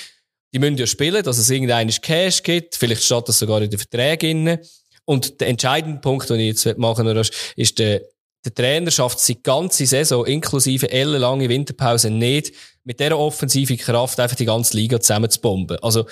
[0.53, 2.75] die müssen ja spielen, dass es irgendeinen Cash gibt.
[2.75, 4.59] Vielleicht steht das sogar in den Verträgen.
[5.05, 8.01] Und der entscheidende Punkt, den ich jetzt machen möchte, ist der,
[8.45, 14.35] der Trainer schafft die ganze Saison, inklusive ellenlange Winterpause, nicht, mit dieser offensiven Kraft einfach
[14.35, 15.77] die ganze Liga zusammenzubomben.
[15.81, 16.07] Also,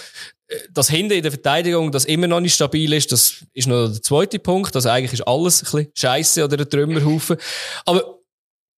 [0.47, 3.87] äh, das Hinten in der Verteidigung, das immer noch nicht stabil ist, das ist noch
[3.87, 4.75] der zweite Punkt.
[4.75, 7.37] Also eigentlich ist alles ein bisschen Scheiße oder ein Trümmerhaufen.
[7.85, 8.19] Aber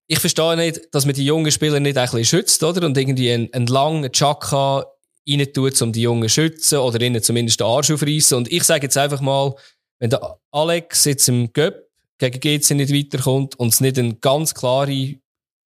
[0.08, 2.86] ich verstehe nicht, dass man die jungen Spieler nicht ein bisschen schützt, oder?
[2.86, 4.86] Und irgendwie einen, einen langen Chaka
[5.28, 8.38] rein tut, um die Jungen zu schützen oder ihnen zumindest den Arsch aufreißen.
[8.38, 9.56] Und ich sage jetzt einfach mal,
[10.00, 14.54] wenn der Alex jetzt im Göpp gegen GC nicht weiterkommt und es nicht einen ganz
[14.54, 15.16] klare,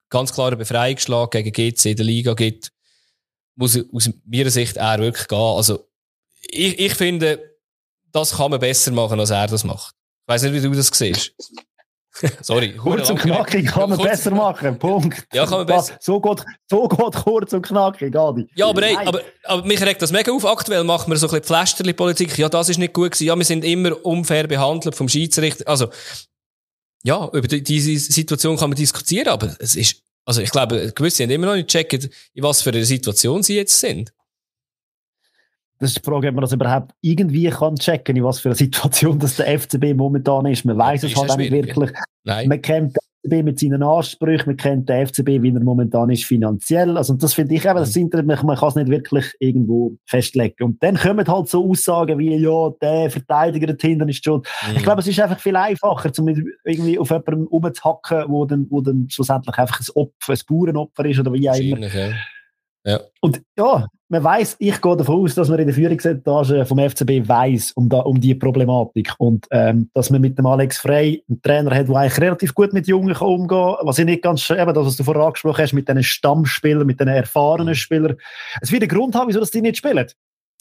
[0.09, 2.71] ganz klaren Befreiungsschlag gegen GC in der Liga gibt,
[3.55, 5.39] muss aus meiner Sicht er wirklich gehen.
[5.39, 5.87] Also,
[6.41, 7.57] ich, ich finde,
[8.11, 9.95] das kann man besser machen, als er das macht.
[9.95, 11.33] Ich weiss nicht, wie du das siehst.
[12.41, 12.73] Sorry.
[12.77, 14.77] Kurz und knackig kann man besser machen.
[14.79, 15.25] Punkt.
[15.33, 15.97] Ja, kann man besser.
[15.99, 18.47] So geht, so geht kurz und knackig, Adi.
[18.55, 20.45] Ja, aber, ey, aber, aber mich regt das mega auf.
[20.45, 22.37] Aktuell machen wir so ein bisschen Pflasterli-Politik.
[22.37, 23.27] Ja, das ist nicht gut gewesen.
[23.27, 25.67] Ja, wir sind immer unfair behandelt vom Schiedsrichter.
[25.67, 25.89] Also,
[27.03, 31.23] ja, über die, diese Situation kann man diskutieren, aber es ist, also ich glaube, gewisse
[31.23, 34.11] haben immer noch nicht gecheckt, in was für einer Situation sie jetzt sind.
[35.79, 38.55] Das ist die Frage, ob man das überhaupt irgendwie kann checken, in was für einer
[38.55, 40.63] Situation das der FCB momentan ist.
[40.65, 41.91] Man weiß es halt auch nicht wirklich.
[42.23, 42.47] Nein.
[42.47, 46.23] Man kennt den FCB mit seinen Ansprüchen, man kennt den FCB, wie er momentan ist
[46.23, 46.97] finanziell.
[46.97, 48.03] Also das finde ich eben, das mhm.
[48.03, 50.63] Internet, man kann es nicht wirklich irgendwo festlegen.
[50.63, 54.43] Und dann kommen halt so Aussagen wie, ja, der Verteidiger da hinten ist schon.
[54.69, 54.77] Mhm.
[54.77, 56.29] Ich glaube, es ist einfach viel einfacher, um
[56.63, 61.19] irgendwie auf jemanden rumzuhacken, wo dann, wo dann schlussendlich einfach ein Opfer, ein Bauernopfer ist
[61.19, 61.79] oder wie auch immer.
[61.87, 62.13] Ja.
[62.85, 62.99] Ja.
[63.19, 67.27] Und ja, man weiß, ich gehe davon aus, dass man in der Führungsetage vom FCB
[67.27, 71.41] weiß um, da, um die Problematik und ähm, dass man mit dem Alex Frey einen
[71.41, 73.77] Trainer hat, der eigentlich relativ gut mit Jungen kann umgehen kann.
[73.81, 76.99] Was ich nicht ganz, eben das, was du vorher angesprochen hast, mit diesen Stammspielern, mit
[76.99, 77.75] den erfahrenen mhm.
[77.75, 78.15] Spielern.
[78.61, 80.07] Es wird einen Grund haben, wieso dass die nicht spielen.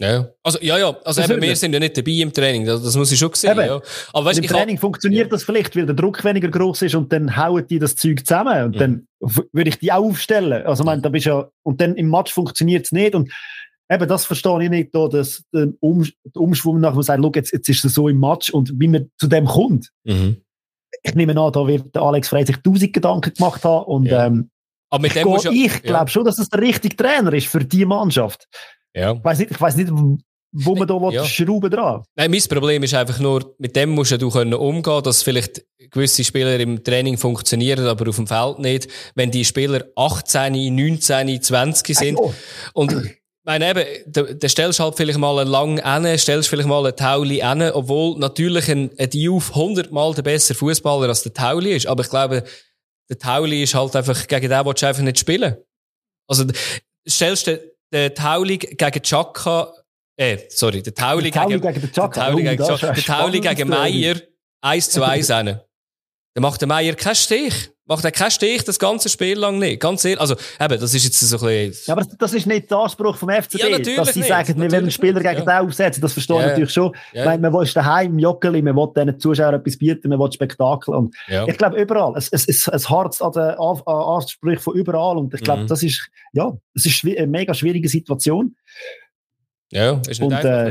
[0.01, 0.97] Ja, also, ja, ja.
[1.05, 2.67] Also, eben, wir sind ja nicht dabei im Training.
[2.67, 3.81] Das, das muss ich schon sehen, ja.
[4.13, 5.31] Aber weißt, Im Training hab, funktioniert ja.
[5.31, 8.65] das vielleicht, weil der Druck weniger groß ist und dann hauen die das Zeug zusammen.
[8.65, 8.79] Und mhm.
[8.79, 9.09] dann
[9.53, 10.67] würde ich die auch aufstellen.
[10.67, 13.15] Also, man, da bist ja, und dann im Match funktioniert es nicht.
[13.15, 13.33] Und
[13.89, 17.37] eben, das verstehe ich nicht, da, dass der, um, der Umschwung nach, man sagt, look,
[17.37, 19.91] jetzt, jetzt ist es so im Match und wie man zu dem kommt.
[20.03, 20.39] Mhm.
[21.05, 23.85] Ich nehme an, da wird der Alex Frey sich tausend Gedanken gemacht haben.
[23.85, 24.27] Und, ja.
[24.27, 24.51] ähm,
[24.97, 25.15] ich,
[25.75, 28.49] ich glaube schon, dass es der richtige Trainer ist für die Mannschaft.
[28.95, 29.13] Ja.
[29.13, 29.91] Ich weiß nicht, ich weiss nicht
[30.57, 31.25] wo man da ja.
[31.25, 35.25] schrauben dran Nein, mein Problem ist einfach nur, mit dem musst du können umgehen, dass
[35.25, 38.89] vielleicht gewisse Spieler im Training funktionieren, aber auf dem Feld nicht.
[39.17, 42.33] Wenn die Spieler 18, 19, 20 sind oh.
[42.73, 42.95] und
[43.45, 46.97] meine eben, da, da stellst halt vielleicht mal einen langen Enne, stellst vielleicht mal einen
[46.97, 51.87] Tauli Enne, obwohl natürlich ein, ein Diouf hundertmal der bessere Fußballer als der Tauli ist.
[51.87, 52.45] Aber ich glaube,
[53.11, 55.57] der Tauli ist halt einfach, gegen den willst du einfach nicht spielen.
[56.27, 56.45] Also,
[57.07, 59.72] stellst du der Tauli gegen Chaka,
[60.16, 62.20] äh, sorry, der Tauli gegen, gegen, den Chaka.
[62.20, 64.16] Der Tauli oh, gegen, Chaka, der Tauli gegen Meier
[64.62, 65.26] 1 zu 1
[66.35, 67.70] Dann macht der Meier keinen Stich.
[67.87, 69.78] Macht er keinen Stich das ganze Spiel lang nicht.
[69.80, 70.18] Ganz ehrlich.
[70.18, 71.85] Also, eben, das ist jetzt so ein bisschen...
[71.87, 73.59] Ja, aber das ist nicht der Anspruch vom FCB.
[73.59, 74.28] Ja, dass sie nicht.
[74.28, 75.61] sagen, wir wollen Spieler gegen ja.
[75.61, 76.01] den aufsetzen.
[76.01, 76.97] Das verstehe ich natürlich schon.
[77.12, 77.26] Ja.
[77.26, 80.95] Meine, man will daheim im Joggeli, man will den Zuschauern etwas bieten, man will Spektakel.
[80.95, 81.47] Und ja.
[81.47, 82.14] ich glaube, überall.
[82.16, 85.18] Es, es, es, es harzt an den Ansprüchen von überall.
[85.18, 85.66] Und ich glaube, mhm.
[85.66, 88.57] das ist, ja, es ist eine mega schwierige Situation.
[89.72, 90.32] Ja, ist nicht und.
[90.32, 90.70] Äh,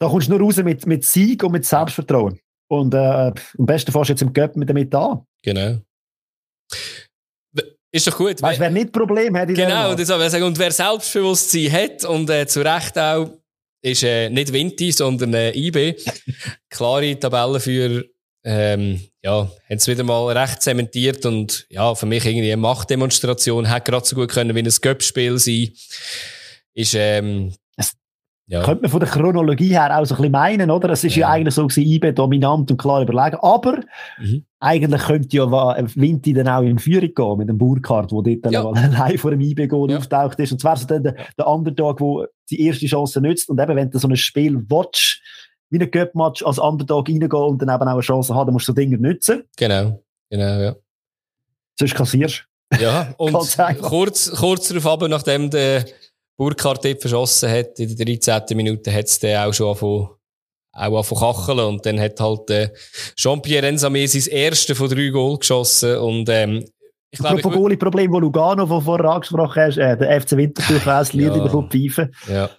[0.00, 2.38] da kommst du nur raus mit, mit Sieg und mit Selbstvertrauen.
[2.68, 5.22] Und äh, am besten fährst du jetzt im Göpp mit damit an.
[5.42, 5.80] Genau.
[7.90, 8.42] Ist doch gut.
[8.42, 10.44] Weißt du, wer nicht Problem hat, Genau, das soll ich sagen.
[10.44, 13.30] Und wer Selbstbewusstsein hat und äh, zu Recht auch,
[13.80, 15.94] ist äh, nicht Vinti, sondern äh, IB.
[16.68, 18.04] Klare Tabellen für,
[18.44, 23.64] ähm, ja, haben es wieder mal recht zementiert und ja, für mich irgendwie eine Machtdemonstration
[23.72, 25.72] hätte gerade so gut können wie ein Göppspiel sein.
[26.74, 27.54] Ist, ähm,
[28.50, 28.62] ja.
[28.62, 30.88] Könnte man von der Chronologie her auch so ein bisschen meinen, oder?
[30.88, 33.36] Es ist ja, ja eigentlich so gewesen, IB dominant und klar überlegen.
[33.42, 33.80] Aber
[34.18, 34.46] mhm.
[34.58, 35.50] eigentlich könnte ja
[35.94, 38.64] Vinti dann auch in Führung gehen mit dem Burkhardt, der dort ja.
[38.72, 39.98] allein vor dem IB-Goal ja.
[39.98, 40.52] auftaucht ist.
[40.52, 43.50] Und zwar so der, der Underdog, der die erste Chance nützt.
[43.50, 45.20] Und eben, wenn du so ein Spiel watch,
[45.68, 48.66] wie ein Cup-Match als Underdog reingehen und dann eben auch eine Chance haben, dann musst
[48.66, 49.42] du so Dinge nutzen.
[49.58, 50.76] Genau, genau, ja.
[51.78, 52.46] Sonst kassierst
[52.80, 53.34] Ja, und
[53.82, 55.84] kurz, kurz darauf aber, nachdem der
[56.38, 58.56] Burkhardt dort verschossen hat, in der 13.
[58.56, 60.08] Minute, hat es dann auch schon angefangen,
[60.72, 62.70] auch von kacheln und dann hat halt äh,
[63.16, 66.64] Jean-Pierre Ensame sein erste von drei Goal geschossen und ähm,
[67.10, 71.12] ich glaube, Apropos Goalie-Problem, wo Lugano, von vorher angesprochen hast, äh, der FC Winterthur weiss,
[71.12, 71.42] Lied ja.
[71.42, 72.10] bekommt Pfeife.
[72.28, 72.50] Ja.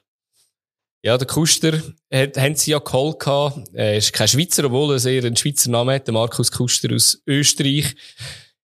[1.02, 3.70] Ja, der Kuster hat, haben sie ja geholt gehabt.
[3.72, 6.08] Er ist kein Schweizer, obwohl er sehr einen Schweizer Namen hat.
[6.08, 7.96] Der Markus Kuster aus Österreich.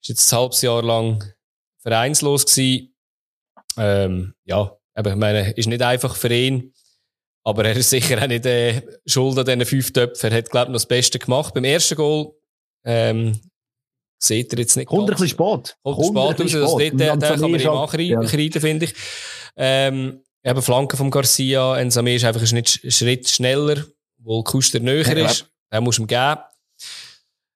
[0.02, 1.22] Ist jetzt ein halbes Jahr lang
[1.82, 2.96] vereinslos gewesen.
[3.78, 6.74] Ähm, ja, aber ich meine, ist nicht einfach für ihn.
[7.44, 10.32] Aber er ist sicher auch nicht äh, schuld an diesen fünf Töpfen.
[10.32, 11.54] Er hat, glaube ich, noch das Beste gemacht.
[11.54, 12.34] Beim ersten Goal,
[12.86, 13.40] ähm,
[14.22, 15.76] seht ihr jetzt nicht Kommt ein bisschen spät.
[15.84, 18.60] Kommt spät raus, das dort, den kann man ihm ankreiden, ja.
[18.60, 18.94] finde ich.
[19.58, 23.84] Ähm, eben Flanke von Garcia, Ensame ist einfach ein Schritt schneller,
[24.20, 25.48] wo Kuster näher ja, ist.
[25.70, 26.38] Er muss ihm geben.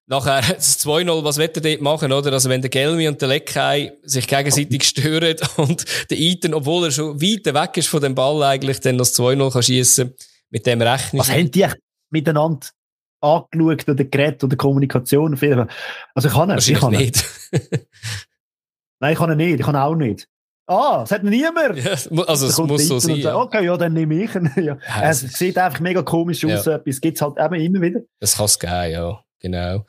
[0.08, 2.32] Nachher, das 2-0, was wird er dort machen, oder?
[2.32, 6.92] Also, wenn der Gelmi und der Leckei sich gegenseitig stören und der Eiten, obwohl er
[6.92, 10.14] schon weit weg ist von dem Ball eigentlich, dann das 2-0 kann schiessen,
[10.52, 11.20] mit dem rechnen.
[11.20, 11.66] Was haben die
[12.12, 12.68] miteinander
[13.22, 15.34] angeschaut oder geredet oder Kommunikation?
[16.14, 16.70] Also, ich kann nicht.
[16.70, 17.26] Ich kann nicht.
[19.00, 19.60] Nein, ich kann ihn nicht.
[19.60, 20.28] Ich kann auch nicht.
[20.68, 21.78] Ah, es hat niemand.
[21.78, 21.92] Ja,
[22.26, 23.18] also es muss so sein.
[23.18, 23.38] Ja.
[23.38, 24.52] Okay, ja, dann nehme ich ihn.
[24.64, 24.78] ja.
[25.02, 26.66] Es sieht einfach mega komisch aus.
[26.66, 26.80] Ja.
[26.86, 28.02] Es gibt halt eben immer wieder.
[28.20, 29.25] Das kann es geben, ja.
[29.46, 29.86] Genau.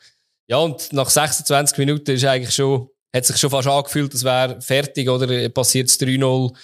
[0.49, 4.61] Ja, und nach 26 Minuten ist eigentlich schon, hat sich schon fast angefühlt, es wäre
[4.61, 5.49] fertig, oder?
[5.49, 6.55] Passiert es 3-0.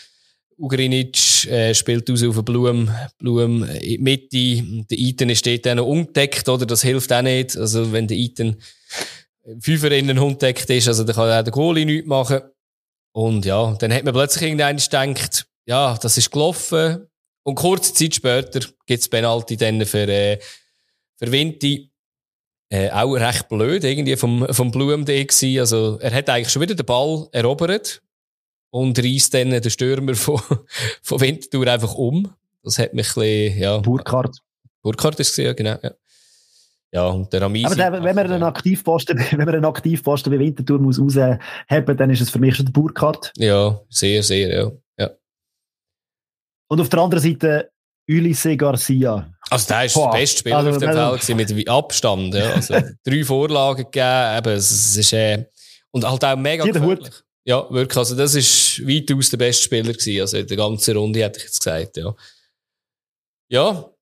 [0.59, 4.85] Ugrinic äh, spielt aus auf Blum, Blum in die Mitte.
[4.91, 6.67] Der Iten ist dort dann noch umgedeckt, oder?
[6.67, 7.57] Das hilft auch nicht.
[7.57, 8.61] Also, wenn der Iten
[9.59, 12.43] Fünfer in den Hund deckt ist, also, dann kann auch der Goalie nichts machen.
[13.13, 17.09] Und ja, dann hat man plötzlich irgendwann gedacht, ja, das ist gelaufen.
[17.43, 20.39] Und kurze Zeit später gibt's Penalty dann für, äh,
[21.17, 21.92] für Vinti.
[22.73, 25.59] Äh, auch recht blöd, irgendwie vom, vom Blum gewesen.
[25.61, 28.01] Also, er hat eigentlich schon wieder den Ball erobert
[28.71, 30.41] und reißt dann den Stürmer von,
[31.03, 32.33] von Winterthur einfach um.
[32.63, 33.77] Das hat mich ein bisschen, ja.
[33.77, 34.39] Burkhardt.
[34.81, 35.91] Burkhardt ist es, ja, genau, ja.
[36.93, 37.67] Ja, und der Ramisi.
[37.67, 42.09] Aber der, wenn man einen Aktivposten, wenn man einen Aktivposten wie Winterthur muss rausheben, dann
[42.09, 43.35] ist es für mich schon der Burkhardt.
[43.37, 44.73] Ja, sehr, sehr, ja.
[44.99, 45.11] ja.
[46.69, 47.71] Und auf der anderen Seite
[48.09, 49.31] Ulisse Garcia.
[49.53, 50.11] Also der ist Boah.
[50.11, 50.79] der beste Spieler also, auf
[51.27, 52.35] dem Feld mit Abstand.
[52.35, 52.53] Ja.
[52.53, 52.75] Also
[53.05, 55.45] drei Vorlagen gegeben, eben, es, ist, äh,
[55.91, 57.11] und halt auch mega gefährlich.
[57.45, 57.97] Ja, wirklich.
[57.97, 60.21] Also das ist weitaus der beste Spieler gewesen.
[60.21, 62.15] Also in der ganzen Runde hätte ich jetzt gesagt, ja.
[63.49, 63.93] Ja,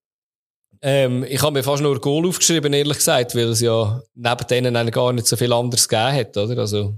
[0.82, 4.90] ähm, ich habe mir fast nur Goal aufgeschrieben, ehrlich gesagt, weil es ja neben denen
[4.90, 6.58] gar nicht so viel anderes gegeben hat, oder?
[6.58, 6.94] Also,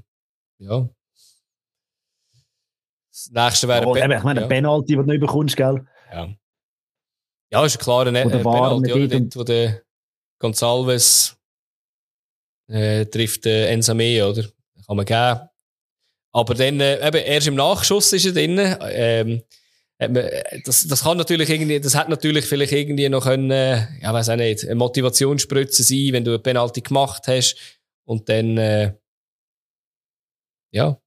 [0.59, 0.89] ja.
[3.11, 4.47] Das nächste wäre oh, Ich meine, ja.
[4.47, 5.85] Penalty, den du nicht bekommst, gell?
[6.13, 6.29] Ja.
[7.53, 9.09] Ja, ist ein klarer ne äh, Penalty, oder?
[9.09, 9.83] Dort, wo der
[10.39, 11.37] Gonzalves
[12.69, 14.45] äh, trifft äh, Ensame, oder?
[14.87, 15.41] Kann man geben.
[16.35, 18.59] Aber dann, äh, eben, erst im Nachschuss ist er drin.
[18.81, 19.43] Ähm,
[20.65, 24.37] das, das kann natürlich irgendwie, das hat natürlich vielleicht irgendwie noch können, ja, weiß auch
[24.37, 27.57] nicht, eine Motivationsspritze sein, wenn du eine Penalty gemacht hast
[28.05, 28.95] und dann, äh,
[30.73, 30.99] ja.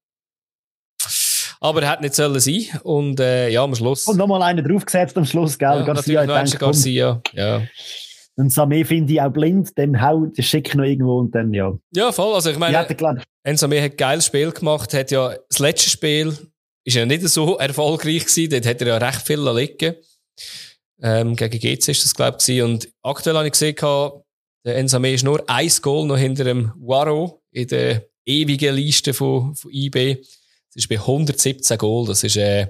[1.66, 4.06] Aber er hat nicht sollen sein und, äh, ja, am Schluss.
[4.06, 5.68] Und nochmal einen draufgesetzt am Schluss, gell?
[5.68, 7.62] Ja, Garcia, natürlich Garcia, ja.
[8.36, 11.76] Und Samé finde ich auch blind, dem hau, das schick noch irgendwo und dann, ja.
[11.92, 12.34] Ja, voll.
[12.34, 16.36] Also, ich meine, Samé hat ein geiles Spiel gemacht, hat ja das letzte Spiel,
[16.84, 18.50] ist ja nicht so erfolgreich gewesen.
[18.50, 19.96] Dort hat er ja recht viel liegen.
[21.02, 23.74] Ähm, gegen GC ist das, glaube ich, Und aktuell habe ich gesehen,
[24.64, 29.54] der Ensame ist nur ein Goal noch hinter dem Waro in der ewigen Liste von,
[29.54, 30.22] von IB.
[30.76, 32.06] Das ist bei 117 Goal.
[32.06, 32.66] Das ist, äh,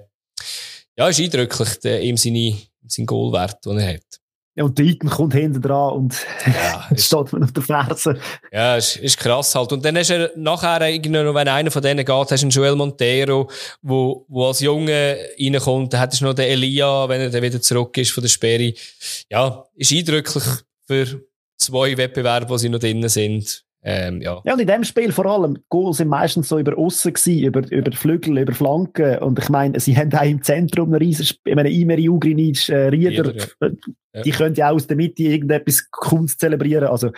[0.97, 4.21] ja, ist eindrücklich, der, ihm seine, sein Goalwert, den er hat.
[4.55, 8.19] Ja, und der Icon kommt hinten dran und ja, steht man auf der Ferse.
[8.53, 9.73] Ja, ist, ist krass halt.
[9.73, 10.79] Und dann hast du nachher,
[11.09, 13.51] noch, wenn einer von denen geht, hast du einen Joel Montero,
[13.83, 15.93] wo, wo als Junge reinkommt.
[15.93, 18.73] Dann hättest du noch den Elia, wenn er dann wieder zurück ist von der Sperre.
[19.29, 20.45] Ja, ist eindrücklich
[20.87, 21.21] für
[21.59, 23.66] zwei Wettbewerbe, die sie noch drinnen sind.
[23.89, 24.43] Ähm, ja.
[24.45, 27.71] ja, und in dem Spiel vor allem, Goals sind meistens so über Aussen gewesen, über,
[27.71, 29.19] über Flügel, über Flanken.
[29.19, 32.89] Und ich meine, sie haben auch im Zentrum einen riesen, ich meine, Imeri Ugrinic, äh,
[32.89, 33.69] Rieder, Rieder ja.
[34.13, 36.89] Äh, die können ja auch aus der Mitte irgendetwas Kunst zelebrieren.
[36.89, 37.13] Also,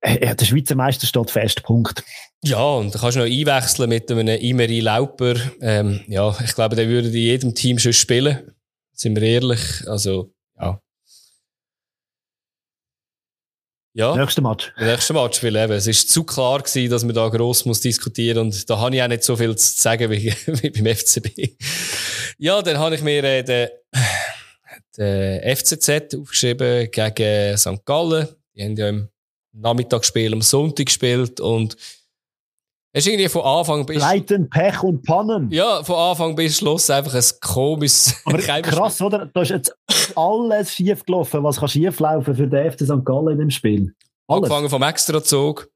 [0.00, 2.04] äh, der Schweizer Meister steht fest, Punkt.
[2.44, 5.34] Ja, und da kannst du noch einwechseln mit einem Imeri Lauper.
[5.60, 8.52] Ähm, ja, ich glaube, der würde in jedem Team schon spielen.
[8.92, 9.82] Sind wir ehrlich?
[9.88, 10.80] Also, ja.
[13.98, 14.14] Ja.
[14.14, 14.72] Nächster Match.
[14.78, 18.38] Nächster Match, weil eben, es ist zu klar gewesen, dass man da gross muss diskutieren
[18.38, 21.56] und da habe ich auch nicht so viel zu sagen wie, wie beim FCB.
[22.38, 23.68] ja, dann habe ich mir äh, den,
[24.96, 27.84] der FCZ aufgeschrieben gegen St.
[27.84, 28.28] Gallen.
[28.54, 29.08] Die haben ja im
[29.52, 31.76] Nachmittagsspiel am Sonntag gespielt und
[32.98, 34.02] es ist irgendwie von Anfang bis...
[34.02, 35.48] Leiten, Pech und Pannen.
[35.52, 38.20] Ja, von Anfang bis Schluss einfach ein komisches...
[38.24, 39.26] Aber krass, oder?
[39.32, 39.72] Da ist jetzt
[40.16, 43.04] alles schief gelaufen, was kann schief laufen für den FC St.
[43.04, 43.94] Gallen in dem Spiel.
[44.26, 44.42] Alles.
[44.42, 45.68] Angefangen vom Extrazug.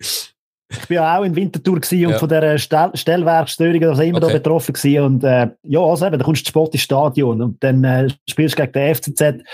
[0.00, 2.18] Ich bin ja auch in Winterthur und ja.
[2.18, 4.26] von dieser Stell Stellwerkstörung also immer okay.
[4.26, 5.04] da betroffen gewesen.
[5.04, 8.58] Und äh, ja, also eben, da kommst du Sport ins Stadion und dann äh, spielst
[8.58, 9.44] du gegen den FCZ.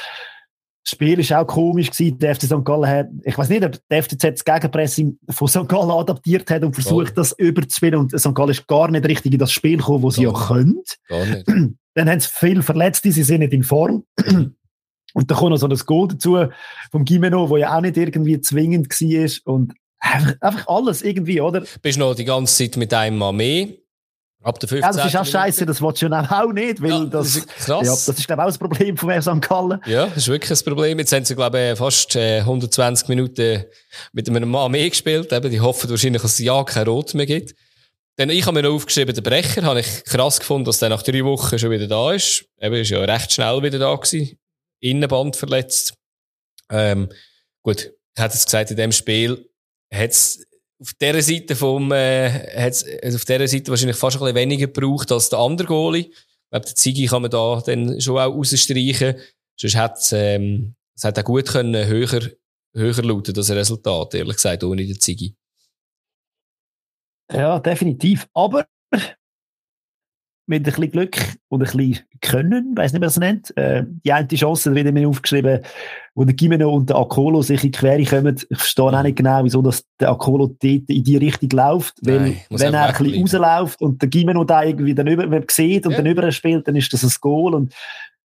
[0.90, 2.18] Das Spiel war auch komisch gewesen.
[2.18, 2.64] Der FC St.
[2.64, 5.68] Gallen hat, ich weiß nicht, ob der FCZ das Gegenpressing von St.
[5.68, 7.14] Gallen adaptiert hat und versucht, oh.
[7.16, 8.00] das überzuspielen.
[8.00, 8.34] Und St.
[8.34, 10.82] Gallen ist gar nicht richtig in das Spiel gekommen, wo sie ja können.
[11.08, 11.46] Gar nicht.
[11.94, 14.04] Dann haben sie viel Verletzte, sie sind nicht in Form.
[15.12, 16.38] Und da kommt noch so ein Goal dazu
[16.92, 19.52] vom Gimeno, wo ja auch nicht irgendwie zwingend war.
[19.52, 21.62] Und Einfach, einfach alles irgendwie, oder?
[21.82, 23.68] Bist noch die ganze Zeit mit einem Mann mehr.
[24.42, 24.82] Ab der 15.
[24.82, 27.36] Ja, das ist auch scheiße, das willst du ja auch nicht, weil ja, das, das
[27.36, 27.86] ist krass.
[27.86, 29.48] Ja, das ist, glaube ich, auch ein Problem von St.
[29.48, 29.80] Gallen.
[29.84, 30.98] Ja, das ist wirklich ein Problem.
[30.98, 33.64] Jetzt haben sie, glaube ich, fast 120 äh, Minuten
[34.12, 35.30] mit einem Mann mehr gespielt.
[35.30, 37.54] Eben, die hoffen wahrscheinlich, dass es ja kein Rot mehr gibt.
[38.16, 41.02] Dann, ich habe mir noch aufgeschrieben, den Brecher, habe ich krass gefunden, dass der nach
[41.02, 42.46] drei Wochen schon wieder da ist.
[42.60, 44.38] Eben, ist ja recht schnell wieder da gewesen.
[44.80, 45.94] Innenband verletzt.
[46.70, 47.10] Ähm,
[47.62, 49.50] gut, ich hätte es gesagt, in dem Spiel,
[49.92, 50.42] hat's
[50.80, 54.66] auf dieser Seite vom, äh, hat's, also auf dieser Seite wahrscheinlich fast ein bisschen weniger
[54.66, 56.06] gebraucht als der andere Goalie.
[56.10, 59.16] Ich glaube, der Ziggy kann man da dann schon auch rausstreichen.
[59.56, 62.30] Sonst hätte ähm, es hat auch gut können höher,
[62.74, 65.34] höher lauten, das Resultat, ehrlich gesagt, ohne den Ziggy.
[67.32, 68.26] Ja, definitiv.
[68.34, 68.66] Aber
[70.50, 71.16] mit ein bisschen Glück
[71.48, 73.56] und ein bisschen Können, weiß nicht, wie man es nennt.
[73.56, 75.60] Äh, die eine Chance, da wird mir aufgeschrieben,
[76.14, 78.36] wo der Gimeno und der Akolo sich in die Quere kommen.
[78.50, 81.94] Ich verstehe auch nicht genau, wieso dass der Akolo dort in die Richtung läuft.
[82.02, 85.86] Weil, Nein, wenn er ein bisschen rausläuft und der Gimeno da irgendwie dann über, sieht
[85.86, 85.98] und ja.
[85.98, 87.72] dann über spielt, dann ist das ein Goal und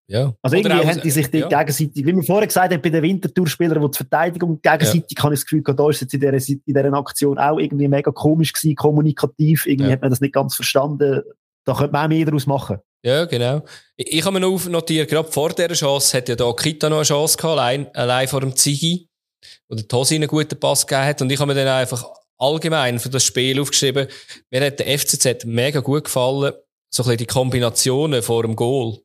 [0.08, 0.34] ja.
[0.40, 1.48] Also Oder irgendwie haben die sich die ja.
[1.48, 5.24] gegenseitig, wie wir vorher gesagt haben, bei den Wintertour-Spielern, wo die Verteidigung gegenseitig, ja.
[5.24, 8.12] habe ich das Gefühl, da ist jetzt in dieser, in dieser Aktion auch irgendwie mega
[8.12, 9.94] komisch gewesen, kommunikativ, irgendwie ja.
[9.94, 11.22] hat man das nicht ganz verstanden,
[11.66, 12.78] da könnte man auch mehr daraus machen.
[13.04, 13.62] Ja, genau.
[13.96, 16.96] Ich, ich habe mir noch notiert, gerade vor dieser Chance hat ja da Kita noch
[16.96, 19.08] eine Chance gehabt, allein, allein vor dem Zigi,
[19.68, 21.22] wo der Tosi einen guten Pass gegeben hat.
[21.22, 22.04] Und ich habe mir dann einfach
[22.38, 24.08] allgemein für das Spiel aufgeschrieben,
[24.50, 26.52] mir hat der FCZ mega gut gefallen,
[26.92, 29.00] so ein bisschen die Kombinationen vor dem Goal.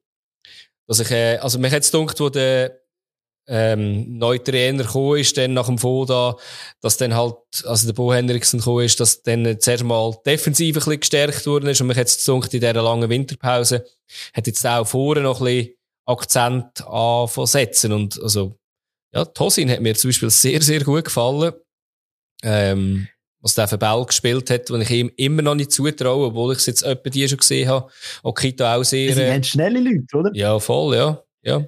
[0.88, 2.80] Dass ich, äh, also mir hat es gedacht, wo der
[3.53, 6.37] ähm, neuer Trainer gekommen ist, dann nach dem Foda,
[6.79, 7.35] dass dann halt,
[7.65, 11.67] also der Bo Henriksen gekommen ist, dass dann zuerst mal defensiv ein bisschen gestärkt worden
[11.67, 13.85] ist und mich jetzt in dieser langen Winterpause
[14.33, 15.75] hat jetzt auch vorne noch ein bisschen
[16.05, 18.55] Akzent anfangen und also,
[19.13, 21.53] ja, Tosin hat mir zum Beispiel sehr, sehr gut gefallen.
[22.43, 23.07] Ähm,
[23.41, 26.59] was der für Ball gespielt hat, den ich ihm immer noch nicht zutraue, obwohl ich
[26.59, 27.91] es jetzt etwa die schon gesehen habe.
[28.23, 29.13] Okita auch sehr.
[29.13, 30.31] Sie haben schnelle Leute, oder?
[30.33, 31.23] Ja, voll, ja.
[31.41, 31.65] ja.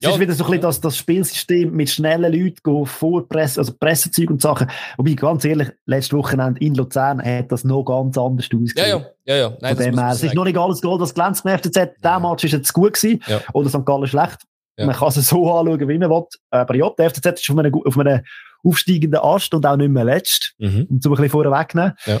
[0.00, 0.14] Es ja.
[0.14, 4.40] ist wieder so ein bisschen das, das Spielsystem mit schnellen Leuten, vorpressen, also Pressezeug und
[4.40, 4.70] Sachen.
[4.96, 8.74] Wobei, ganz ehrlich, letztes Wochenende in Luzern hat das noch ganz anders ausgesehen.
[8.76, 9.56] Ja, ja, ja, ja.
[9.60, 11.76] Nein, Von dem her, es ist noch nicht alles Gold, das glänzt beim FCZ.
[11.76, 11.86] Ja.
[12.04, 13.20] Der Match ist jetzt gut gewesen.
[13.26, 13.40] Ja.
[13.52, 13.84] Oder St.
[13.84, 14.38] Gallen schlecht.
[14.76, 14.86] Ja.
[14.86, 16.24] Man kann es so anschauen, wie man will.
[16.50, 18.22] Aber ja, der FCZ ist auf einem, auf einem
[18.62, 20.54] aufsteigenden Ast und auch nicht mehr letzt.
[20.58, 20.86] Mhm.
[20.88, 21.94] Um zu ein bisschen vorher wegnehmen.
[22.06, 22.20] Ja.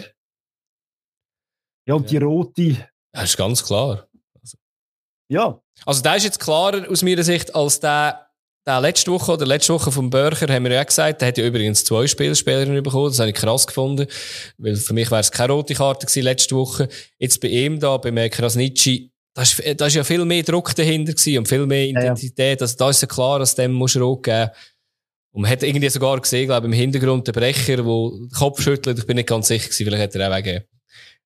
[1.86, 2.76] Ja, und die rote.
[3.12, 4.07] Das ist ganz klar.
[5.28, 5.60] Ja.
[5.84, 8.26] Also der ist jetzt klarer aus meiner Sicht als der,
[8.66, 11.44] der letzte Woche oder letzte Woche vom Börcher haben wir ja gesagt, der hat ja
[11.44, 14.06] übrigens zwei Spielspielerinnen bekommen, das habe ich krass gefunden,
[14.58, 16.88] weil für mich wäre es keine rote Karte gewesen letzte Woche.
[17.18, 21.12] Jetzt bei ihm da, bei Krasnitschi, da ist, da ist ja viel mehr Druck dahinter
[21.12, 22.60] gewesen und viel mehr Intensität, ja, ja.
[22.60, 24.50] also da ist ja klar, dass dem muss rot geben.
[25.32, 28.98] Und man hat irgendwie sogar gesehen, glaube ich, im Hintergrund den Brecher, der Kopf schüttelt,
[28.98, 30.64] ich bin nicht ganz sicher gewesen, vielleicht hat er auch wegen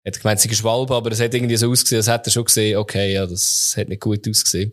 [0.05, 2.77] hat gemeint, sie Schwalbe, aber es hat irgendwie so ausgesehen, als hätte er schon gesehen,
[2.79, 4.73] okay, ja, das hat nicht gut ausgesehen.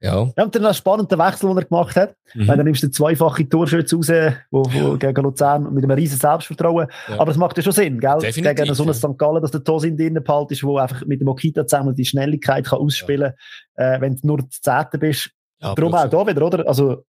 [0.00, 0.30] Ja.
[0.36, 2.14] Ja, und dann ein spannender Wechsel, den er gemacht hat.
[2.34, 2.46] Mhm.
[2.46, 4.10] Weil dann nimmst du zweifache Torschütze raus,
[4.50, 6.88] wo, wo gegen Luzern mit einem riesen Selbstvertrauen.
[7.08, 7.20] Ja.
[7.20, 8.18] Aber es macht ja schon Sinn, gell?
[8.18, 8.98] Definitiv, gegen so einen ja.
[8.98, 9.16] St.
[9.16, 12.66] Gallen, dass der Tosin drinnen behalten ist, wo einfach mit dem Okita zusammen die Schnelligkeit
[12.66, 13.32] kann ausspielen
[13.76, 15.30] kann, äh, wenn du nur der Zehnte bist.
[15.62, 16.68] Ja, Darum auch da wieder, oder?
[16.68, 17.04] Also,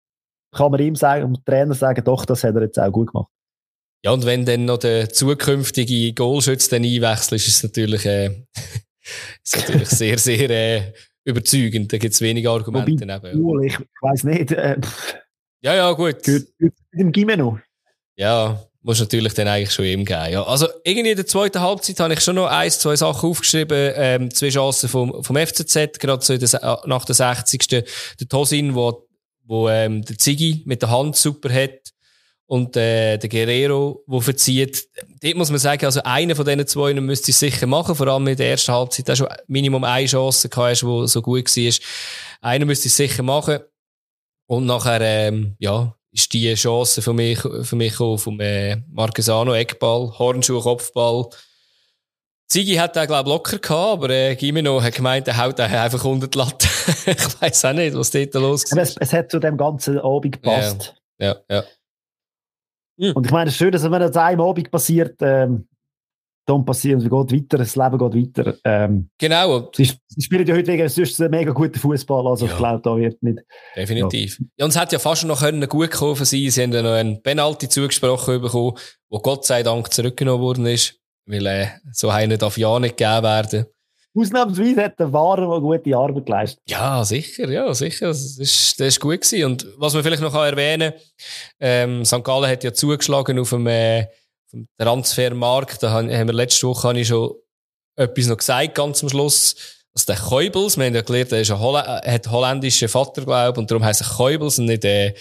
[0.54, 3.30] kann man ihm sagen, dem Trainer sagen, doch, das hat er jetzt auch gut gemacht.
[4.06, 8.28] Ja, und wenn dann noch der zukünftige Goalschütze dann einwechselt, ist es natürlich, äh,
[9.44, 10.94] ist natürlich sehr, sehr äh,
[11.24, 11.92] überzeugend.
[11.92, 13.08] Da gibt es wenig Argumente.
[13.34, 14.52] Wobei, ich, ich weiss nicht.
[14.52, 14.78] Äh,
[15.64, 16.18] ja, ja, gut.
[16.28, 17.58] Mit dem Gimeno.
[18.16, 20.32] Ja, muss natürlich dann eigentlich schon ihm geben.
[20.34, 20.44] Ja.
[20.44, 23.92] Also irgendwie in der zweiten Halbzeit habe ich schon noch ein, zwei Sachen aufgeschrieben.
[23.96, 27.68] Ähm, zwei Chancen vom, vom FCZ, gerade so der, nach der 60.
[27.68, 27.84] Der
[28.30, 29.08] Tosin, wo,
[29.46, 31.95] wo ähm, der Ziggy mit der Hand super hat.
[32.48, 34.88] Und äh, der Guerrero, der verzieht.
[35.22, 38.28] Dort muss man sagen, also einer von diesen zwei müsste es sicher machen, vor allem
[38.28, 41.74] in der ersten Halbzeit, der schon Minimum eine Chance hast, die so gut war.
[42.42, 43.60] Einer müsste es sicher machen.
[44.48, 49.54] Und nachher, ähm, ja, ist die Chance für mich, für mich auch vom äh, Marquesano
[49.54, 51.30] Eckball, Hornschuh, Kopfball.
[52.48, 56.06] Ziggy hat den, glaube ich, locker gehabt, aber äh, Gimeno hat gemeint, er haut einfach
[56.06, 56.68] unter die Latte.
[57.08, 58.78] ich weiß auch nicht, was dort los ist.
[58.78, 60.96] Es, es hat zu dem ganzen Abend gepasst.
[61.18, 61.56] Ja, ja.
[61.58, 61.64] ja.
[62.98, 65.68] Und ich meine, es ist schön, dass wenn das einem Abend passiert, ähm,
[66.46, 68.56] dann passiert, es geht weiter, das Leben geht weiter.
[68.64, 69.70] Ähm, genau.
[69.74, 72.52] Sie, sie, spielen ja heute wegen sonst einen mega guten Fußball, also ja.
[72.52, 73.40] ich glaube, da wird nicht.
[73.76, 74.40] Definitiv.
[74.40, 74.46] Ja.
[74.58, 76.50] ja, und es hat ja fast noch können gut kommen für sie.
[76.50, 78.78] Sie haben ja noch einen Penalty zugesprochen bekommen,
[79.10, 83.24] wo Gott sei Dank zurückgenommen worden ist, weil äh, so einer darf ja nicht gegeben
[83.24, 83.66] werden.
[84.16, 86.62] Ausnahmsweise hat der Wahrer mal gute Arbeit geleistet.
[86.68, 88.08] Ja, sicher, ja, sicher.
[88.08, 89.46] Das ist, das ist gut gewesen.
[89.46, 91.02] Und was man vielleicht noch erwähnen kann,
[91.60, 92.24] ähm, St.
[92.24, 94.08] Gallen hat ja zugeschlagen auf dem, äh,
[94.50, 97.34] vom Transfermarkt, da haben wir letzte Woche habe ich schon
[97.98, 99.56] etwas noch gesagt, ganz am Schluss.
[99.94, 103.60] Also der Keubels, wir haben ja gelernt, er ist ein Holl hat holländischen Vater, glaube
[103.60, 105.14] und darum heisst er Keubels und nicht äh,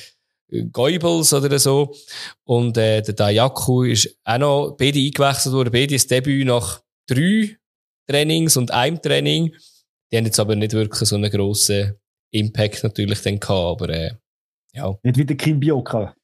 [0.72, 1.95] Goebbels oder so.
[2.45, 7.57] Und äh, der Dayaku ist auch noch beide eingewechselt worden, beide das Debüt nach drei
[8.09, 9.55] Trainings und einem Training.
[10.11, 11.94] Die haben jetzt aber nicht wirklich so einen grossen
[12.30, 14.12] Impact natürlich dann gehabt, aber äh,
[14.72, 14.94] ja.
[15.02, 16.14] Nicht wie der Kim Bioka.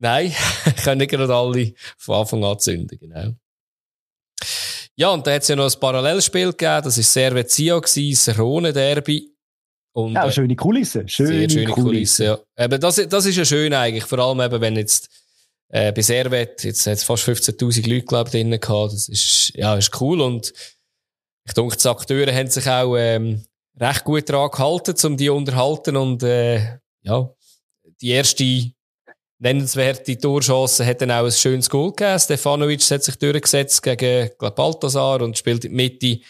[0.00, 0.32] Nein,
[0.84, 3.34] können nicht gerade alle von Anfang an zünden, genau.
[4.96, 9.32] Ja, und da hat es ja noch ein Parallelspiel gegeben, das war Servezia, das Rhone-Derby.
[9.92, 11.06] Und, ja, schöne Kulisse.
[11.08, 11.82] Schöne, schöne Kulisse.
[11.82, 12.64] Kulisse ja.
[12.64, 15.08] Eben, das, das ist ja schön eigentlich, vor allem eben, wenn jetzt
[15.68, 19.52] äh, bei Servet, jetzt hat es fast 15'000 Leute, glaube ich, drinnen gehabt, das ist,
[19.54, 20.52] ja, ist cool und
[21.48, 23.42] ich denke, die Akteure haben sich auch ähm,
[23.80, 27.30] recht gut daran gehalten, um die unterhalten und äh, ja,
[28.00, 28.72] die erste
[29.38, 32.18] nennenswerte Torchance hat dann auch ein schönes Goal gegeben.
[32.18, 36.24] Stefanovic hat sich durchgesetzt gegen glaub, Balthasar und spielt in die Mitte.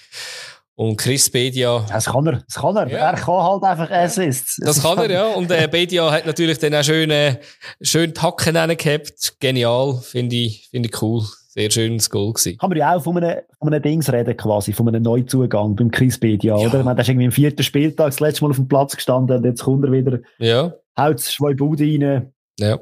[0.74, 1.84] Und Chris Bedia.
[1.88, 2.88] Das kann er, das kann er.
[2.88, 3.10] Ja.
[3.10, 4.58] Er kann halt einfach Assists.
[4.60, 5.26] Das, das kann er, ja.
[5.26, 7.40] Und äh, Bedia hat natürlich dann auch schön, äh,
[7.80, 9.34] schön die Hacken gehabt.
[9.40, 10.00] Genial.
[10.00, 11.26] Finde ich, finde ich cool.
[11.58, 12.56] Sehr schönes Goal gewesen.
[12.56, 15.90] Kann man ja auch von einem, von einem Dings reden, quasi, von einem Neuzugang beim
[15.90, 16.68] Chris Bedia, ja.
[16.68, 16.84] oder?
[16.84, 19.64] Der ist irgendwie im vierten Spieltag das letzte Mal auf dem Platz gestanden und jetzt
[19.64, 20.20] kommt er wieder.
[20.38, 20.72] Ja.
[20.96, 22.32] Haut zwei Bude rein.
[22.60, 22.78] Ja.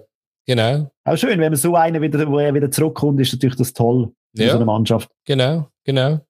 [0.46, 0.90] Genau.
[1.04, 4.12] Auch schön, wenn man so einen wieder, wo er wieder zurückkommt, ist natürlich das toll
[4.34, 4.50] in ja.
[4.50, 5.10] so einer Mannschaft.
[5.24, 6.20] Genau, genau.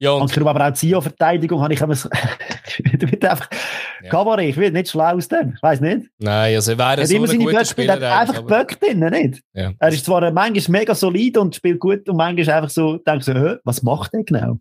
[0.00, 2.08] Ja, und, und aber auch die verteidigung habe ich immer so,
[2.78, 3.50] ich einfach,
[4.02, 4.10] ja.
[4.10, 6.06] Kabarett, ich will nicht schlau aus dem, ich weiß nicht.
[6.18, 8.00] Nein, also er wäre so immer seine Spieler.
[8.00, 9.42] Er hat einfach Böck drin, nicht?
[9.54, 9.72] Ja.
[9.78, 13.60] Er ist zwar manchmal mega solid und spielt gut und manchmal einfach so, denkst du,
[13.64, 14.58] was macht er genau?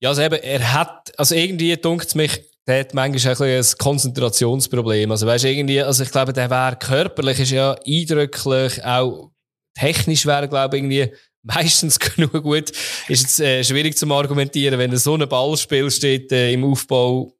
[0.00, 3.64] Ja, also eben, er hat, also irgendwie dunkt es mich, der hat manchmal ein, ein
[3.78, 5.10] Konzentrationsproblem.
[5.10, 9.30] Also weißt irgendwie, also ich glaube, der wäre körperlich ist ja eindrücklich, auch
[9.74, 11.12] technisch wäre, glaube ich, irgendwie
[11.46, 12.70] meistens genug gut.
[13.08, 16.64] Ist jetzt äh, schwierig zu argumentieren, wenn du so einen Ball spielst, steht äh, im
[16.64, 17.32] Aufbau,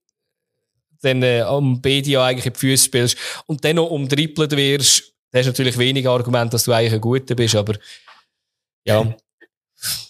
[1.03, 5.41] dann äh, am BDA eigentlich in die Füße spielst und dann noch umtrippelt wirst, dann
[5.41, 7.75] hast du natürlich weniger Argument, dass du eigentlich ein Guter bist, aber
[8.85, 9.15] ja.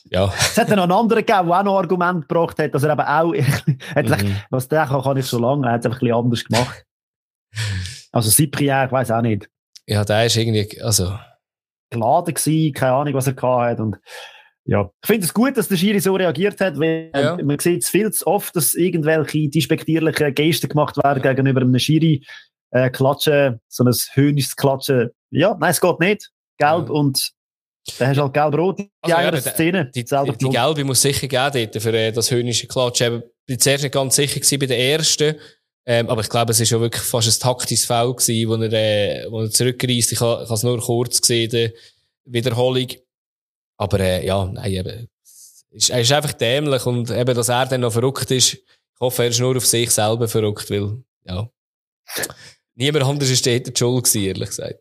[0.08, 0.32] Ja.
[0.38, 2.92] Es hat dann noch einen anderen gegeben, der auch noch Argument gebracht hat, dass er
[2.92, 3.34] eben auch,
[3.94, 4.36] hat gesagt, mhm.
[4.50, 6.84] was der kann, kann ich so lange, er hat es einfach ein bisschen anders gemacht.
[8.12, 9.46] Also Cyprien, ich weiß auch nicht.
[9.86, 11.18] Ja, der ist irgendwie, also.
[11.90, 13.96] Geladen gewesen, keine Ahnung, was er gehabt hat und,
[14.64, 14.90] ja.
[15.02, 17.36] Ich finde es gut, dass der Schiri so reagiert hat, weil ja.
[17.36, 21.32] man sieht es viel zu oft, dass irgendwelche despektierliche Gesten gemacht werden ja.
[21.32, 22.24] gegenüber einem Schiri,
[22.72, 25.10] äh, klatschen, so ein höhnisches Klatschen.
[25.30, 26.30] Ja, nein, es geht nicht.
[26.58, 26.94] Gelb ja.
[26.94, 27.32] und
[27.98, 29.90] dann hast du halt gelb-rot in also, einer ja, Szene.
[29.94, 33.00] Die, die, die, gelbe muss sicher geben dort für äh, das höhnische Klatsch.
[33.00, 35.36] Ich bin zuerst nicht ganz sicher gewesen bei der ersten.
[35.88, 38.72] Ähm, aber ich glaube, es war schon wirklich fast ein taktisches Foul gewesen, wo er,
[38.72, 40.12] äh, wo er zurückreist.
[40.12, 41.72] Ich habe es nur kurz gesehen, die
[42.24, 42.88] Wiederholung.
[43.76, 45.08] Aber, äh, ja, nein, eben.
[45.88, 48.54] Er ist einfach dämlich und eben, dass er dann noch verrückt ist.
[48.54, 51.48] Ich hoffe, er ist nur auf sich selber verrückt, weil, ja.
[52.74, 54.80] Niemand anderes ist dort Schuld gewesen, ehrlich gesagt.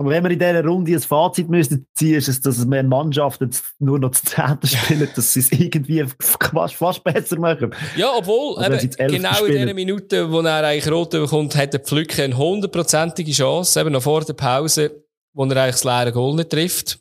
[0.00, 3.50] Aber wenn wir in dieser Runde ein Fazit müssen ziehen, ist es, dass mehr Mannschaften
[3.80, 7.74] nur noch zu Zehnten spielen, dass sie es irgendwie fast, fast besser machen.
[7.96, 9.56] Ja, obwohl, also eben, genau spielen.
[9.56, 13.92] in dieser Minute, wo er eigentlich rot bekommt, hat der Pflücker eine hundertprozentige Chance, eben
[13.92, 16.98] noch vor der Pause, wo er eigentlich das leere Goal nicht trifft.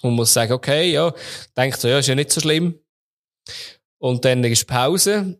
[0.00, 1.12] Und muss sagen, okay, ja,
[1.54, 2.74] denkt so, ja, ist ja nicht so schlimm.
[3.98, 5.38] Und dann ist Pause.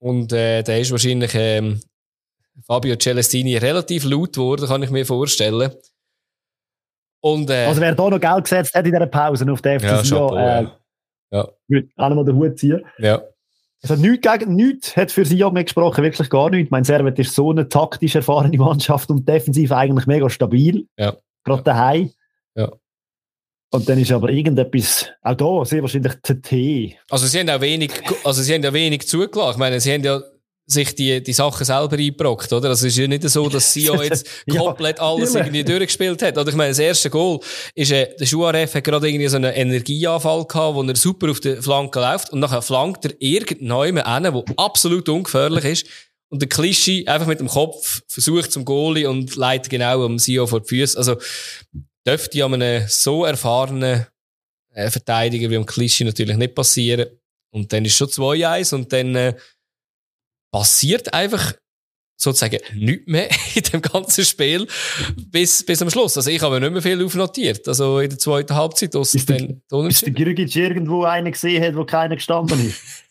[0.00, 1.80] Und, äh, da ist wahrscheinlich, ähm,
[2.66, 5.72] Fabio Celestini relativ laut geworden, kann ich mir vorstellen.
[7.22, 9.84] Und, äh, also wer da noch Geld gesetzt hat in dieser Pause auf der FC
[9.84, 10.66] ja, Sion, äh,
[11.30, 11.48] ja.
[11.68, 12.84] würde auch nochmal den Hut ziehen.
[12.98, 13.22] Ja.
[13.88, 16.70] Hat nichts gegen nichts, hat für Sion mehr gesprochen, wirklich gar nichts.
[16.70, 20.86] Mein Servet ist so eine taktisch erfahrene Mannschaft und defensiv eigentlich mega stabil.
[20.98, 21.16] Ja.
[21.44, 22.10] gerade daheim.
[22.56, 22.70] Ja.
[23.70, 26.98] Und dann ist aber irgendetwas, auch da, sehr wahrscheinlich Tee.
[27.08, 27.90] Also sie haben auch wenig,
[28.24, 29.52] also sie haben ja wenig zugelassen.
[29.52, 30.20] Ich meine, sie haben ja
[30.72, 32.70] sich die, die Sachen selber eingebrockt, oder?
[32.70, 36.38] Also es ist ja nicht so, dass Sio jetzt komplett ja, alles irgendwie durchgespielt hat.
[36.38, 37.40] Oder ich meine, das erste Goal
[37.74, 41.40] ist, äh, der Schuaref hat gerade irgendwie so einen Energieanfall gehabt, wo er super auf
[41.40, 45.86] der Flanke läuft und nachher flankt er irgendjemand einen, der absolut ungefährlich ist.
[46.28, 50.46] Und der Klischee einfach mit dem Kopf versucht zum Goalie und leitet genau am Sio
[50.46, 50.96] vor die Füße.
[50.96, 51.16] Also,
[52.06, 54.06] dürfte ja einem so erfahrenen
[54.74, 57.06] äh, Verteidiger wie am Klischee natürlich nicht passieren.
[57.50, 59.34] Und dann ist schon 2-1 und dann, äh,
[60.52, 61.54] passiert einfach
[62.16, 64.66] sozusagen nichts mehr in dem ganzen Spiel
[65.26, 66.16] bis, bis am Schluss.
[66.16, 67.66] Also ich habe nicht mehr viel aufnotiert.
[67.66, 68.94] Also in der zweiten Halbzeit.
[68.94, 69.48] Ist der,
[69.88, 72.80] ist der Girgic irgendwo einen gesehen hat, wo keiner gestanden ist?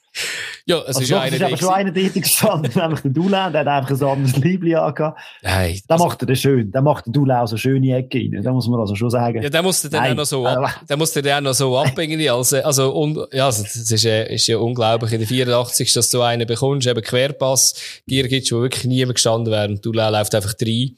[0.66, 3.68] Ja, es also ist einer, aber schon einer tätig gestanden, nämlich der Dula, der hat
[3.68, 5.20] einfach ein anderes Liebling angehabt.
[5.42, 5.80] Nein.
[5.88, 6.72] Da also, macht er schön.
[6.72, 8.44] Da macht der Dula auch so schöne Ecke rein.
[8.44, 9.42] Da muss man also schon sagen.
[9.42, 11.98] Ja, der musste dann auch noch so ab, der musste dann auch noch so ab
[11.98, 12.30] irgendwie.
[12.30, 15.94] Also, also, un, ja, also, das ist, äh, ist ja unglaublich in der 84.
[15.94, 20.36] dass du einen bekommst, eben Querpass, Giergitsch, wo wirklich niemand gestanden wäre und Dula läuft
[20.36, 20.98] einfach rein.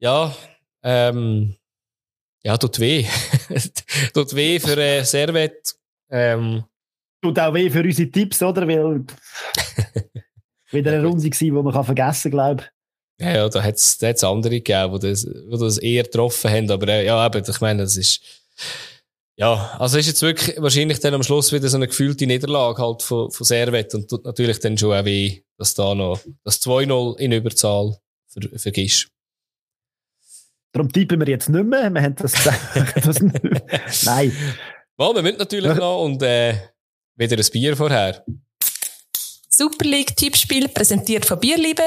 [0.00, 0.34] Ja,
[0.82, 1.56] ähm,
[2.42, 3.06] ja, tut weh.
[4.14, 5.76] tut weh für äh, Servet.
[6.10, 6.64] Ähm,
[7.24, 8.68] Tut auch weh für unsere Tipps, oder?
[8.68, 9.02] Weil
[10.70, 13.24] wieder eine Runde war, die man vergessen kann, glaube ich.
[13.24, 16.70] Ja, ja, da hat es andere gegeben, die das, die das eher getroffen haben.
[16.70, 18.20] Aber äh, ja, aber ich meine, das ist.
[19.36, 23.02] Ja, also ist jetzt wirklich wahrscheinlich dann am Schluss wieder so eine gefühlte Niederlage halt
[23.02, 27.16] von, von Servet und tut natürlich dann schon auch weh, dass da noch das 2-0
[27.16, 27.96] in Überzahl
[28.28, 29.08] ver, vergisst.
[30.72, 31.88] Darum tippen wir jetzt nicht mehr.
[31.88, 32.32] Wir haben das,
[33.02, 33.20] das
[34.04, 34.30] Nein.
[34.98, 36.73] Well, wir müssen natürlich noch und äh,
[37.16, 38.24] wieder ein Bier vorher.
[39.48, 41.82] Super League Tippspiel präsentiert von Bierliebe.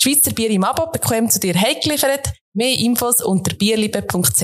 [0.00, 2.32] Schweizer Bier im Abo bekommen zu dir heimgeliefert.
[2.54, 4.42] Mehr Infos unter bierliebe.ch.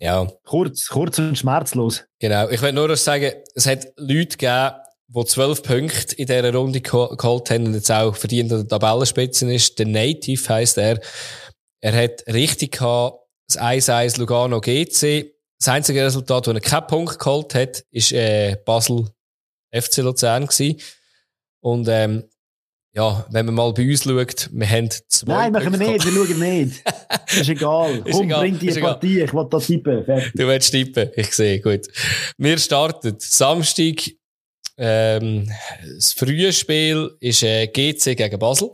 [0.00, 0.28] Ja.
[0.44, 2.04] Kurz, kurz und schmerzlos.
[2.20, 2.48] Genau.
[2.48, 4.74] Ich will nur noch sagen, es hat Leute gegeben,
[5.08, 9.52] die zwölf Punkte in dieser Runde geholt haben und jetzt auch verdient an der Tabellenspitze
[9.52, 9.78] ist.
[9.78, 11.00] Der Native heisst er.
[11.80, 13.18] Er hat richtig gehabt,
[13.48, 18.56] das 1-1 Lugano GC das einzige Resultat, wo er keinen Punkt geholt hat, ist äh,
[18.64, 19.08] Basel
[19.72, 20.80] FC Luzern gewesen.
[21.60, 22.24] Und ähm,
[22.94, 26.12] ja, wenn man mal bei uns schaut, wir haben zwei Nein, machen wir nicht, wir
[26.12, 26.82] schauen nicht.
[27.40, 27.98] Ist egal.
[27.98, 28.40] ist Komm, egal.
[28.40, 30.04] bring die Partie, ich will da tippen.
[30.04, 30.32] Fertig.
[30.34, 31.86] Du willst tippen, ich sehe, gut.
[32.38, 33.96] Wir starten Samstag.
[34.78, 35.50] Ähm,
[35.94, 38.70] das frühe Spiel ist äh, GC gegen Basel.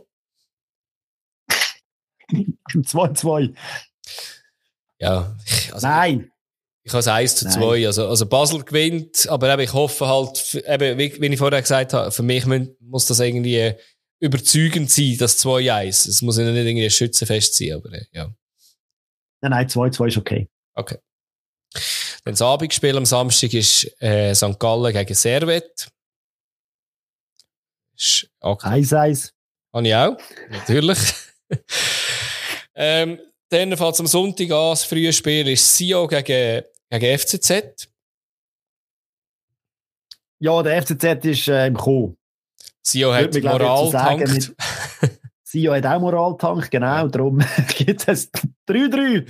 [2.71, 3.53] 2-2.
[4.99, 5.35] Ja.
[5.73, 6.31] Also, Nein.
[6.85, 7.87] Ich habe es 1 zu 2.
[7.87, 11.93] Also, also Basel gewinnt, aber eben, ich hoffe halt, eben, wie, wie ich vorher gesagt
[11.93, 12.45] habe, für mich
[12.79, 13.73] muss das irgendwie
[14.19, 16.07] überzeugend sein, das 2-1.
[16.07, 18.31] Es muss ja nicht irgendwie ein Schützenfest sein, aber äh, ja.
[19.41, 20.47] Nein, nein, 2-2 ist okay.
[20.75, 20.99] Okay.
[22.23, 24.59] Dann das Abendspiel am Samstag ist äh, St.
[24.59, 25.89] Gallen gegen Servet.
[28.63, 29.31] 1-1.
[29.73, 30.17] Habe ich auch,
[30.51, 30.99] natürlich.
[32.75, 33.19] ähm,
[33.49, 36.63] dann fällt es am Sonntag an, das frühe Spiel ist Sio gegen
[36.99, 37.89] gegen FCZ?
[40.39, 42.15] Ja, der FCZ ist äh, im Co.
[42.81, 44.53] Sio hat Moral tankt.
[45.43, 47.07] Sio hat auch Moral tankt, genau.
[47.07, 47.43] Darum
[47.77, 48.31] gibt es
[48.67, 49.25] 3-3.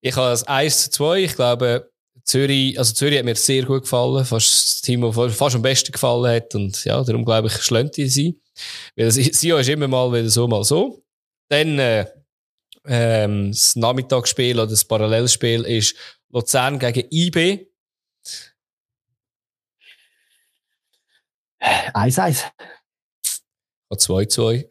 [0.00, 1.18] Ich habe es 1 2.
[1.20, 1.90] Ich glaube,
[2.24, 4.24] Zürich, also Zürich hat mir sehr gut gefallen.
[4.24, 6.54] Fast das Team, das fast am besten gefallen hat.
[6.54, 8.40] Und ja, darum glaube ich, schlönt die sie.
[8.96, 11.02] Weil Sio ist immer mal wieder so, mal so.
[11.48, 12.06] Dann, äh,
[12.86, 15.94] ähm, das Nachmittagsspiel oder das Parallelspiel ist
[16.34, 17.68] Luzern gegen IB.
[21.60, 22.50] 1-1.
[23.92, 24.66] 2-2.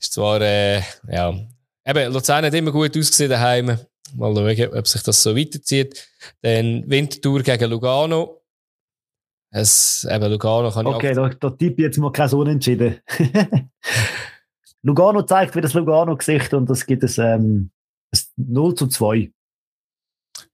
[0.00, 1.38] ist zwar, äh, ja.
[1.84, 3.78] Eben, Luzern hat immer gut ausgesehen daheim.
[4.14, 6.08] Mal schauen, ob sich das so weiterzieht.
[6.40, 8.40] Dann Wintertour gegen Lugano.
[9.50, 12.98] Es, eben, Lugano kann okay, ich Okay, da, da tippe jetzt mal kein Unentschieden.
[14.82, 17.70] Lugano zeigt wieder das Lugano-Gesicht und das gibt es ähm,
[18.36, 19.30] 0 zu 2.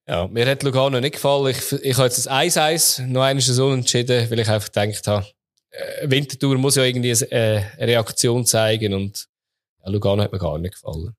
[0.09, 1.49] Ja, mir hat Lugano nicht gefallen.
[1.49, 5.27] Ich, ich habe jetzt das 1-1 noch einmal so entschieden, weil ich einfach gedacht habe,
[5.71, 9.29] äh, Wintertour muss ja irgendwie eine, äh, eine Reaktion zeigen und
[9.85, 11.17] Lugano hat mir gar nicht gefallen.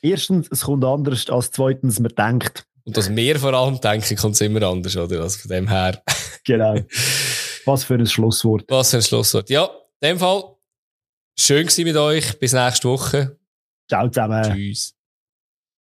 [0.00, 2.66] Erstens, es kommt anders als zweitens, man denkt.
[2.84, 5.20] Und das mehr vor allem denken, kommt es immer anders, oder?
[5.20, 6.02] Also von dem her.
[6.44, 6.80] genau.
[7.64, 8.64] Was für ein Schlusswort.
[8.68, 9.50] Was für ein Schlusswort.
[9.50, 9.66] Ja,
[10.00, 10.56] in dem Fall,
[11.38, 12.38] schön gewesen mit euch.
[12.40, 13.38] Bis nächste Woche.
[13.88, 14.42] Ciao zusammen.
[14.42, 14.96] Tschüss.